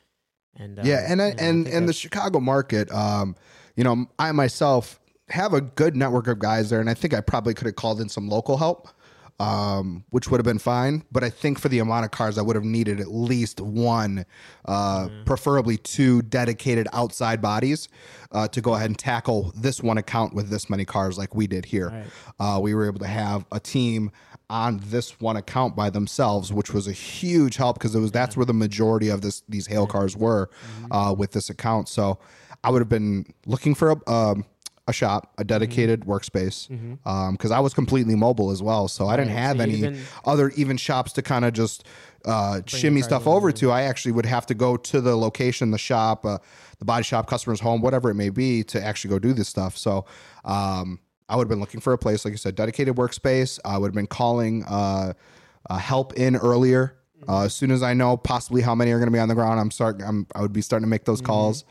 And 0.56 0.78
uh, 0.78 0.82
yeah, 0.84 1.04
and 1.08 1.20
I, 1.20 1.28
you 1.28 1.34
know, 1.34 1.42
and 1.42 1.66
and 1.68 1.88
the 1.88 1.92
Chicago 1.92 2.40
market, 2.40 2.90
um, 2.92 3.36
you 3.76 3.84
know, 3.84 4.06
I 4.18 4.32
myself 4.32 5.00
have 5.28 5.52
a 5.52 5.60
good 5.60 5.96
network 5.96 6.28
of 6.28 6.38
guys 6.38 6.70
there, 6.70 6.80
and 6.80 6.90
I 6.90 6.94
think 6.94 7.14
I 7.14 7.20
probably 7.20 7.54
could 7.54 7.66
have 7.66 7.76
called 7.76 8.00
in 8.00 8.08
some 8.08 8.28
local 8.28 8.56
help, 8.56 8.88
um, 9.40 10.04
which 10.10 10.30
would 10.30 10.38
have 10.38 10.44
been 10.44 10.58
fine. 10.58 11.02
But 11.10 11.24
I 11.24 11.30
think 11.30 11.58
for 11.58 11.68
the 11.68 11.78
amount 11.78 12.04
of 12.04 12.10
cars, 12.10 12.38
I 12.38 12.42
would 12.42 12.56
have 12.56 12.64
needed 12.64 13.00
at 13.00 13.08
least 13.08 13.60
one, 13.60 14.26
uh, 14.66 15.08
preferably 15.24 15.76
two 15.76 16.22
dedicated 16.22 16.86
outside 16.92 17.40
bodies, 17.40 17.88
uh, 18.32 18.48
to 18.48 18.60
go 18.60 18.74
ahead 18.74 18.90
and 18.90 18.98
tackle 18.98 19.52
this 19.56 19.82
one 19.82 19.98
account 19.98 20.34
with 20.34 20.50
this 20.50 20.68
many 20.68 20.84
cars, 20.84 21.18
like 21.18 21.34
we 21.34 21.46
did 21.46 21.64
here. 21.64 21.88
Right. 21.88 22.06
Uh, 22.56 22.60
we 22.60 22.74
were 22.74 22.86
able 22.86 23.00
to 23.00 23.06
have 23.06 23.46
a 23.50 23.58
team 23.58 24.12
on 24.50 24.80
this 24.85 25.20
one 25.20 25.37
account 25.37 25.74
by 25.74 25.90
themselves, 25.90 26.52
which 26.52 26.72
was 26.72 26.87
a 26.87 26.92
huge 26.92 27.57
help 27.57 27.78
because 27.78 27.94
it 27.94 28.00
was 28.00 28.12
that's 28.12 28.37
where 28.37 28.46
the 28.46 28.52
majority 28.54 29.09
of 29.09 29.20
this 29.22 29.42
these 29.48 29.66
hail 29.66 29.87
cars 29.87 30.16
were 30.16 30.50
uh, 30.90 31.14
with 31.16 31.33
this 31.33 31.48
account. 31.50 31.88
So 31.88 32.18
I 32.62 32.70
would 32.70 32.80
have 32.80 32.88
been 32.88 33.26
looking 33.46 33.74
for 33.74 33.90
a, 33.92 34.11
um, 34.11 34.44
a 34.87 34.92
shop, 34.92 35.33
a 35.38 35.44
dedicated 35.44 36.00
workspace, 36.02 36.68
because 37.33 37.50
I 37.50 37.61
was 37.61 37.72
completely 37.74 38.14
mobile 38.14 38.50
as 38.50 38.62
well. 38.62 38.87
So 38.88 39.07
I 39.09 39.16
didn't 39.16 39.33
Right, 39.35 39.38
have 39.40 39.57
so 39.57 39.62
any 39.62 39.80
other 40.26 40.50
even 40.57 40.76
shops 40.76 41.12
to 41.14 41.22
kind 41.22 41.44
of 41.46 41.54
just 41.54 41.85
uh, 42.26 42.61
shimmy 42.66 43.00
stuff 43.02 43.26
over 43.26 43.37
over 43.37 43.52
to. 43.52 43.70
I 43.70 43.83
actually 43.83 44.12
would 44.12 44.26
have 44.26 44.46
to 44.46 44.54
go 44.54 44.76
to 44.76 45.00
the 45.00 45.16
location, 45.16 45.70
the 45.70 45.78
shop, 45.78 46.24
uh, 46.26 46.38
the 46.78 46.85
body 46.85 47.02
shop, 47.04 47.26
customer's 47.26 47.61
home, 47.61 47.80
whatever 47.80 48.11
it 48.11 48.14
may 48.14 48.30
be, 48.30 48.62
to 48.64 48.83
actually 48.83 49.11
go 49.11 49.18
do 49.18 49.33
this 49.33 49.48
stuff. 49.48 49.76
So 49.76 50.04
um, 50.44 51.00
I 51.28 51.37
would 51.37 51.44
have 51.44 51.48
been 51.48 51.60
looking 51.60 51.80
for 51.80 51.92
a 51.92 51.98
place, 51.98 52.24
like 52.24 52.32
you 52.32 52.38
said, 52.38 52.54
dedicated 52.54 52.96
workspace. 52.96 53.58
I 53.64 53.78
would 53.78 53.88
have 53.88 53.94
been 53.94 54.06
calling 54.06 54.64
uh, 54.64 55.14
uh, 55.70 55.76
help 55.78 56.12
in 56.14 56.37
earlier. 56.37 56.96
Uh, 57.26 57.44
as 57.44 57.54
soon 57.54 57.70
as 57.70 57.82
I 57.82 57.94
know 57.94 58.18
possibly 58.18 58.60
how 58.60 58.74
many 58.74 58.90
are 58.92 58.98
going 58.98 59.06
to 59.06 59.12
be 59.12 59.18
on 59.18 59.28
the 59.28 59.34
ground, 59.34 59.58
I'm 59.58 59.70
start. 59.70 60.02
I'm, 60.04 60.26
I 60.34 60.42
would 60.42 60.52
be 60.52 60.60
starting 60.60 60.84
to 60.84 60.90
make 60.90 61.04
those 61.06 61.22
calls. 61.22 61.64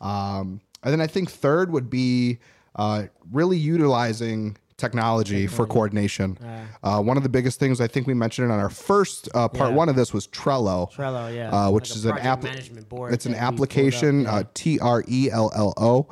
Um, 0.00 0.60
and 0.84 0.92
then 0.92 1.00
I 1.00 1.08
think 1.08 1.30
third 1.30 1.72
would 1.72 1.90
be 1.90 2.38
uh, 2.76 3.04
really 3.32 3.58
utilizing 3.58 4.56
technology 4.76 5.46
for 5.48 5.66
coordination. 5.66 6.38
Uh, 6.84 7.02
one 7.02 7.16
of 7.16 7.22
the 7.24 7.28
biggest 7.28 7.58
things 7.58 7.80
I 7.80 7.88
think 7.88 8.06
we 8.06 8.14
mentioned 8.14 8.50
on 8.52 8.60
our 8.60 8.70
first 8.70 9.28
uh, 9.34 9.48
part 9.48 9.70
Yeah. 9.70 9.76
one 9.76 9.88
of 9.88 9.96
this 9.96 10.14
was 10.14 10.28
Trello. 10.28 10.90
Trello, 10.92 11.34
yeah, 11.34 11.50
uh, 11.50 11.70
which 11.70 11.90
Like 11.90 11.96
is 11.96 12.04
an 12.06 12.18
app. 12.18 12.44
management 12.44 12.88
board 12.88 13.12
It's 13.12 13.26
an 13.26 13.34
application, 13.34 14.26
uh, 14.26 14.44
T 14.54 14.78
R 14.78 15.02
E 15.08 15.28
L 15.32 15.50
L 15.56 15.74
O. 15.76 16.06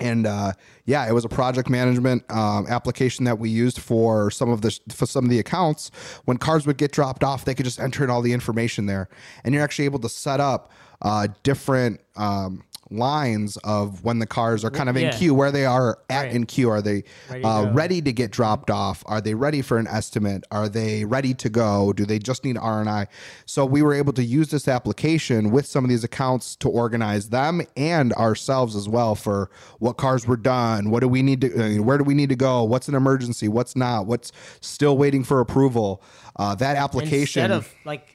And 0.00 0.26
uh, 0.26 0.52
yeah, 0.84 1.08
it 1.08 1.12
was 1.12 1.24
a 1.24 1.28
project 1.28 1.68
management 1.68 2.24
um, 2.30 2.66
application 2.68 3.24
that 3.24 3.38
we 3.38 3.50
used 3.50 3.80
for 3.80 4.30
some 4.30 4.50
of 4.50 4.62
the 4.62 4.78
for 4.90 5.06
some 5.06 5.24
of 5.24 5.30
the 5.30 5.38
accounts. 5.38 5.90
When 6.24 6.36
cars 6.36 6.66
would 6.66 6.76
get 6.76 6.92
dropped 6.92 7.24
off, 7.24 7.44
they 7.44 7.54
could 7.54 7.64
just 7.64 7.80
enter 7.80 8.04
in 8.04 8.10
all 8.10 8.22
the 8.22 8.32
information 8.32 8.86
there, 8.86 9.08
and 9.44 9.54
you're 9.54 9.64
actually 9.64 9.86
able 9.86 9.98
to 10.00 10.08
set 10.08 10.40
up 10.40 10.70
uh, 11.02 11.28
different 11.42 12.00
um, 12.16 12.64
lines 12.90 13.56
of 13.58 14.02
when 14.04 14.18
the 14.18 14.26
cars 14.26 14.64
are 14.64 14.70
kind 14.70 14.88
of 14.88 14.96
in 14.96 15.04
Yeah. 15.04 15.16
queue, 15.18 15.34
where 15.34 15.50
they 15.52 15.64
are 15.66 15.98
at 16.10 16.22
Right. 16.26 16.32
in 16.34 16.46
queue. 16.46 16.70
Are 16.70 16.82
they 16.82 17.04
Ready 17.28 17.42
to 17.42 17.48
uh, 17.48 17.72
ready 17.72 18.02
to 18.02 18.12
get 18.12 18.30
dropped 18.30 18.70
off? 18.70 19.02
Are 19.06 19.20
they 19.20 19.34
ready 19.34 19.62
for 19.62 19.78
an 19.78 19.86
estimate? 19.86 20.44
Are 20.50 20.68
they 20.68 21.04
ready 21.04 21.34
to 21.34 21.48
go? 21.48 21.92
Do 21.92 22.04
they 22.04 22.18
just 22.18 22.44
need 22.44 22.56
R 22.58 22.80
and 22.80 22.88
I? 22.88 23.06
So 23.46 23.64
we 23.66 23.82
were 23.82 23.94
able 23.94 24.12
to 24.14 24.24
use 24.24 24.48
this 24.50 24.68
application 24.68 25.50
with 25.50 25.66
some 25.66 25.84
of 25.84 25.90
these 25.90 26.04
accounts 26.04 26.56
to 26.56 26.68
organize 26.68 27.28
them 27.30 27.62
and 27.76 28.12
ourselves 28.14 28.74
as 28.76 28.88
well 28.88 29.14
for 29.14 29.50
what 29.78 29.96
cars 29.96 30.26
were 30.26 30.36
done. 30.36 30.90
What 30.90 31.00
do 31.00 31.08
we 31.08 31.22
need 31.22 31.40
to? 31.42 31.78
uh, 31.78 31.82
Where 31.82 31.98
do 31.98 32.04
we 32.04 32.14
need 32.14 32.28
to 32.30 32.36
go? 32.36 32.64
What's 32.64 32.88
an 32.88 32.94
emergency? 32.94 33.48
What's 33.48 33.76
not? 33.76 34.06
What's 34.06 34.32
still 34.60 34.96
waiting 34.96 35.24
for 35.24 35.40
approval? 35.40 36.02
Uh, 36.36 36.54
that 36.54 36.76
application. 36.76 37.42
Instead 37.42 37.50
of 37.50 37.68
like 37.84 38.06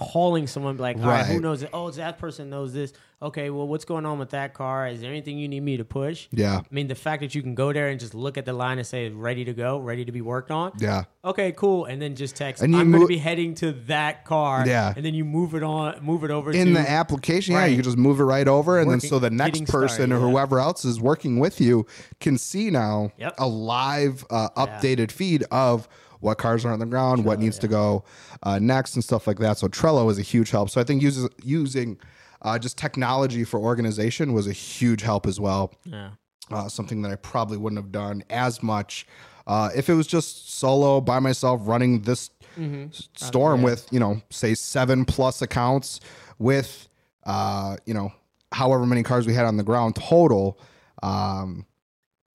calling 0.00 0.46
someone 0.46 0.78
like, 0.78 0.96
all 0.96 1.04
right, 1.04 1.26
who 1.26 1.40
knows 1.40 1.62
it? 1.62 1.70
Oh, 1.72 1.90
that 1.90 2.18
person 2.18 2.48
knows 2.50 2.72
this. 2.72 2.92
Okay, 3.22 3.50
well, 3.50 3.68
what's 3.68 3.84
going 3.84 4.06
on 4.06 4.18
with 4.18 4.30
that 4.30 4.54
car? 4.54 4.88
Is 4.88 5.02
there 5.02 5.10
anything 5.10 5.36
you 5.38 5.46
need 5.46 5.60
me 5.60 5.76
to 5.76 5.84
push? 5.84 6.26
yeah, 6.30 6.60
I 6.60 6.74
mean, 6.74 6.88
the 6.88 6.94
fact 6.94 7.20
that 7.20 7.34
you 7.34 7.42
can 7.42 7.54
go 7.54 7.70
there 7.70 7.88
and 7.88 8.00
just 8.00 8.14
look 8.14 8.38
at 8.38 8.46
the 8.46 8.54
line 8.54 8.78
and 8.78 8.86
say 8.86 9.10
ready 9.10 9.44
to 9.44 9.52
go, 9.52 9.78
ready 9.78 10.06
to 10.06 10.12
be 10.12 10.22
worked 10.22 10.50
on. 10.50 10.72
yeah. 10.78 11.04
Okay, 11.22 11.52
cool, 11.52 11.84
and 11.84 12.00
then 12.00 12.16
just 12.16 12.34
text. 12.34 12.62
And 12.62 12.72
you 12.72 12.80
I'm 12.80 12.90
going 12.90 13.02
to 13.02 13.06
be 13.06 13.18
heading 13.18 13.52
to 13.56 13.72
that 13.88 14.24
car. 14.24 14.64
Yeah. 14.66 14.94
and 14.96 15.04
then 15.04 15.12
you 15.12 15.26
move 15.26 15.54
it 15.54 15.62
on, 15.62 16.02
move 16.02 16.24
it 16.24 16.30
over 16.30 16.50
in 16.50 16.68
to 16.68 16.72
the 16.72 16.90
application, 16.90 17.52
yeah, 17.52 17.66
you 17.66 17.76
can 17.76 17.84
just 17.84 17.98
move 17.98 18.20
it 18.20 18.24
right 18.24 18.48
over, 18.48 18.80
and 18.80 18.90
then 18.90 19.00
so 19.00 19.18
the 19.18 19.28
next 19.28 19.66
person 19.66 19.88
started, 19.88 20.12
or 20.14 20.18
yeah. 20.20 20.30
whoever 20.30 20.58
else 20.58 20.86
is 20.86 20.98
working 20.98 21.38
with 21.38 21.60
you 21.60 21.86
can 22.20 22.38
see 22.38 22.70
now 22.70 23.12
Yep. 23.18 23.34
a 23.36 23.46
live, 23.46 24.24
uh, 24.30 24.48
updated 24.56 25.10
feed 25.10 25.44
of 25.50 25.86
what 26.20 26.38
cars 26.38 26.64
are 26.64 26.72
on 26.72 26.78
the 26.78 26.86
ground, 26.86 27.24
what 27.24 27.38
needs 27.38 27.58
to 27.58 27.68
go 27.68 28.04
uh, 28.42 28.58
next, 28.58 28.94
and 28.94 29.02
stuff 29.04 29.26
like 29.26 29.38
that. 29.38 29.58
So 29.58 29.68
Trello 29.68 30.10
is 30.10 30.18
a 30.18 30.22
huge 30.22 30.50
help. 30.50 30.70
So 30.70 30.80
I 30.80 30.84
think 30.84 31.02
uses, 31.02 31.28
using 31.42 31.98
uh, 32.42 32.58
just 32.58 32.78
technology 32.78 33.44
for 33.44 33.58
organization 33.60 34.32
was 34.32 34.46
a 34.46 34.52
huge 34.52 35.02
help 35.02 35.26
as 35.26 35.40
well. 35.40 35.74
Yeah. 35.84 36.10
Uh, 36.50 36.68
something 36.68 37.02
that 37.02 37.12
I 37.12 37.16
probably 37.16 37.56
wouldn't 37.58 37.80
have 37.80 37.92
done 37.92 38.22
as 38.30 38.62
much 38.62 39.06
uh, 39.46 39.70
if 39.74 39.88
it 39.88 39.94
was 39.94 40.06
just 40.06 40.52
solo 40.58 41.00
by 41.00 41.18
myself 41.18 41.60
running 41.64 42.02
this 42.02 42.30
Mm-hmm. 42.58 42.86
storm 43.14 43.62
with 43.62 43.86
you 43.92 44.00
know 44.00 44.20
say 44.28 44.54
seven 44.54 45.04
plus 45.04 45.40
accounts 45.40 46.00
with 46.40 46.88
uh, 47.24 47.76
you 47.86 47.94
know 47.94 48.12
however 48.50 48.84
many 48.86 49.04
cars 49.04 49.24
we 49.24 49.32
had 49.34 49.46
on 49.46 49.56
the 49.56 49.62
ground 49.62 49.94
total. 49.94 50.58
Um, 51.00 51.64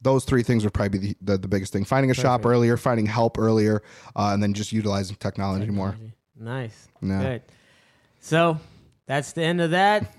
those 0.05 0.23
three 0.23 0.43
things 0.43 0.63
would 0.63 0.73
probably 0.73 0.99
be 0.99 1.07
the, 1.07 1.17
the, 1.21 1.37
the 1.39 1.47
biggest 1.47 1.73
thing: 1.73 1.83
finding 1.83 2.11
a 2.11 2.13
shop 2.13 2.45
earlier, 2.45 2.77
finding 2.77 3.07
help 3.07 3.37
earlier, 3.37 3.81
uh, 4.15 4.29
and 4.33 4.41
then 4.41 4.53
just 4.53 4.71
utilizing 4.71 5.17
technology 5.17 5.69
more. 5.71 5.97
Nice. 6.39 6.87
Yeah. 7.01 7.21
Good. 7.21 7.41
So 8.21 8.59
that's 9.07 9.33
the 9.33 9.43
end 9.43 9.61
of 9.61 9.71
that. 9.71 10.15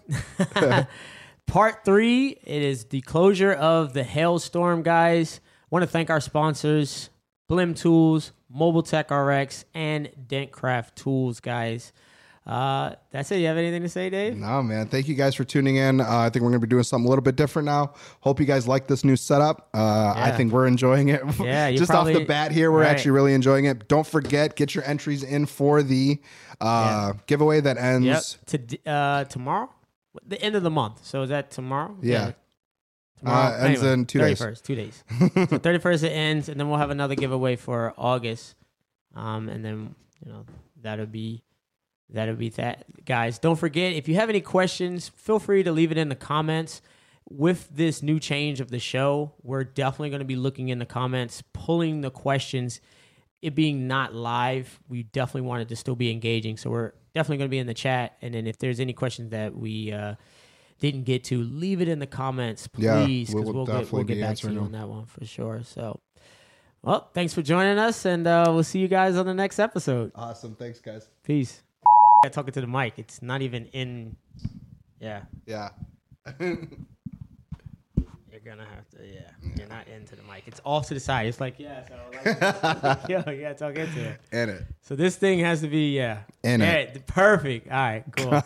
Part 1.47 1.85
three, 1.85 2.31
it 2.43 2.63
is 2.63 2.87
the 2.87 3.01
closure 3.03 3.53
of 3.53 3.93
the 3.93 4.03
hailstorm, 4.03 4.83
guys. 4.83 5.41
want 5.71 5.85
to 5.85 5.87
thank 5.87 6.11
our 6.11 6.21
sponsors, 6.21 7.09
Blim 7.49 7.77
Tools, 7.77 8.33
Mobile 8.51 8.83
Tech 8.83 9.13
RX, 9.13 9.65
and 9.73 10.11
Dentcraft 10.27 10.97
Tools, 10.97 11.39
guys. 11.39 11.93
Uh, 12.47 12.95
that's 13.11 13.33
it. 13.33 13.41
You 13.41 13.49
have 13.49 13.57
anything 13.57 13.83
to 13.83 13.89
say, 13.89 14.09
Dave? 14.09 14.37
No, 14.37 14.63
man. 14.63 14.87
Thank 14.87 15.09
you 15.09 15.17
guys 15.17 15.35
for 15.35 15.43
tuning 15.43 15.77
in. 15.77 16.01
Uh, 16.01 16.07
I 16.09 16.31
think 16.31 16.45
we're 16.45 16.51
going 16.51 16.61
to 16.61 16.67
be 16.67 16.71
doing 16.71 16.85
something 16.85 17.05
a 17.05 17.09
little 17.09 17.23
bit 17.23 17.35
different 17.35 17.67
now. 17.67 17.95
Hope 18.21 18.39
you 18.39 18.47
guys 18.47 18.69
like 18.69 18.87
this 18.87 19.05
new 19.05 19.17
setup. 19.17 19.69
Uh, 19.75 20.13
I 20.15 20.31
think 20.31 20.53
we're 20.53 20.69
enjoying 20.69 21.09
it. 21.09 21.23
Yeah, 21.41 21.71
just 21.73 21.91
off 21.91 22.07
the 22.07 22.25
bat 22.25 22.53
here, 22.53 22.71
we're 22.71 22.83
right. 22.83 22.91
actually 22.91 23.11
really 23.11 23.35
enjoying 23.35 23.65
it. 23.65 23.89
Don't 23.89 24.07
forget, 24.07 24.55
get 24.55 24.77
your 24.77 24.85
entries 24.85 25.25
in 25.25 25.47
for 25.47 25.83
the 25.83 26.21
uh, 26.61 27.15
giveaway 27.27 27.61
that 27.61 27.79
ends. 27.79 28.39
Yep. 28.47 28.69
To, 28.69 28.91
uh, 28.91 29.25
tomorrow? 29.25 29.69
The 30.25 30.41
end 30.41 30.55
of 30.55 30.63
the 30.63 30.71
month. 30.71 31.05
So 31.05 31.23
is 31.23 31.31
that 31.31 31.51
tomorrow? 31.51 31.97
Yeah. 32.01 32.33
Tomorrow. 33.19 33.55
Uh, 33.55 33.67
ends 33.67 33.83
in 33.83 34.07
two 34.07 34.21
days. 34.21 34.41
31st, 34.41 34.63
two 34.63 34.75
days. 34.77 35.05
so 35.19 35.27
31st 35.59 36.05
it 36.05 36.11
ends, 36.11 36.49
and 36.49 36.61
then 36.61 36.69
we'll 36.69 36.79
have 36.79 36.91
another 36.91 37.17
giveaway 37.17 37.57
for 37.57 37.93
August. 37.99 38.55
Um, 39.17 39.49
and 39.49 39.65
then, 39.65 39.97
you 40.25 40.31
know, 40.31 40.45
that'll 40.81 41.07
be 41.07 41.43
that'll 42.11 42.37
be 42.37 42.51
that. 42.51 43.05
Guys, 43.05 43.39
don't 43.39 43.57
forget 43.57 43.93
if 43.95 44.09
you 44.09 44.15
have 44.17 44.29
any 44.29 44.41
questions, 44.41 45.09
feel 45.17 45.39
free 45.39 45.63
to 45.63 45.73
leave 45.73 45.91
it 45.93 45.99
in 45.99 46.09
the 46.09 46.15
comments. 46.17 46.83
With 47.29 47.69
this 47.75 48.05
new 48.05 48.21
change 48.21 48.61
of 48.61 48.71
the 48.71 48.79
show, 48.79 49.33
we're 49.43 49.65
definitely 49.65 50.11
going 50.11 50.21
to 50.21 50.25
be 50.27 50.37
looking 50.37 50.69
in 50.69 50.79
the 50.79 50.87
comments, 50.87 51.43
pulling 51.53 52.01
the 52.01 52.11
questions. 52.11 52.81
It 53.43 53.57
being 53.57 53.89
not 53.89 54.15
live, 54.15 54.79
we 54.89 55.03
definitely 55.03 55.43
wanted 55.43 55.69
to 55.71 55.77
still 55.77 55.97
be 55.97 56.13
engaging. 56.13 56.57
So 56.57 56.71
we're 56.71 56.93
definitely 57.15 57.39
going 57.39 57.49
to 57.49 57.51
be 57.51 57.59
in 57.59 57.67
the 57.67 57.75
chat. 57.75 58.17
And 58.23 58.33
then 58.33 58.47
if 58.47 58.59
there's 58.59 58.79
any 58.79 58.93
questions 58.93 59.31
that 59.31 59.57
we 59.57 59.91
uh, 59.93 60.15
didn't 60.79 61.03
get 61.03 61.25
to, 61.25 61.43
leave 61.43 61.81
it 61.81 61.89
in 61.89 61.99
the 61.99 62.07
comments, 62.07 62.69
Yeah, 62.77 63.05
please, 63.05 63.31
we 63.31 63.41
because 63.41 63.47
will 63.47 63.55
we'll, 63.55 63.67
get, 63.67 63.73
definitely 63.73 63.97
we'll 63.99 64.05
get 64.05 64.15
back 64.15 64.21
to 64.23 64.29
answering 64.29 64.55
you 64.55 64.61
on 64.61 64.73
that 64.73 64.89
one 64.89 65.07
for 65.07 65.25
sure. 65.25 65.63
So, 65.65 65.99
well, 66.83 67.11
thanks 67.13 67.35
for 67.35 67.43
joining 67.43 67.79
us, 67.79 68.05
and 68.05 68.25
uh, 68.27 68.45
we'll 68.51 68.63
see 68.63 68.79
you 68.79 68.89
guys 68.89 69.17
on 69.17 69.27
the 69.27 69.35
next 69.35 69.59
episode. 69.59 70.13
Awesome. 70.15 70.55
Thanks, 70.55 70.79
guys. 70.81 71.09
Peace. 71.25 71.63
Talking 72.25 72.53
to 72.53 72.61
the 72.61 72.67
mic. 72.67 72.95
It's 72.99 73.23
not 73.23 73.41
even 73.43 73.67
in. 73.67 74.17
Yeah, 75.01 75.23
Yeah. 75.47 75.69
you're 76.41 76.57
gonna 78.45 78.65
have 78.65 78.89
to. 78.91 78.99
Yeah, 79.07 79.31
you're 79.57 79.69
not 79.69 79.87
into 79.87 80.17
the 80.17 80.23
mic. 80.23 80.43
It's 80.47 80.61
off 80.65 80.89
to 80.89 80.95
the 80.95 81.01
side. 81.01 81.27
It's 81.27 81.41
like 81.41 81.55
yeah. 81.59 81.87
So 81.87 81.95
like, 82.13 82.25
yo, 83.09 83.23
you 83.31 83.43
gotta 83.43 83.55
talk 83.55 83.77
into 83.77 84.09
it. 84.09 84.21
In 84.33 84.49
it. 84.49 84.65
So 84.83 84.97
this 84.97 85.15
thing 85.17 85.39
has 85.41 85.61
to 85.61 85.69
be 85.69 85.95
yeah. 85.97 86.23
In 86.43 86.61
yeah, 86.61 86.73
it. 86.73 87.07
Perfect. 87.07 87.71
All 87.71 87.77
right. 87.77 88.05
Cool. 88.17 88.33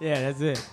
yeah, 0.00 0.32
that's 0.32 0.40
it. 0.40 0.66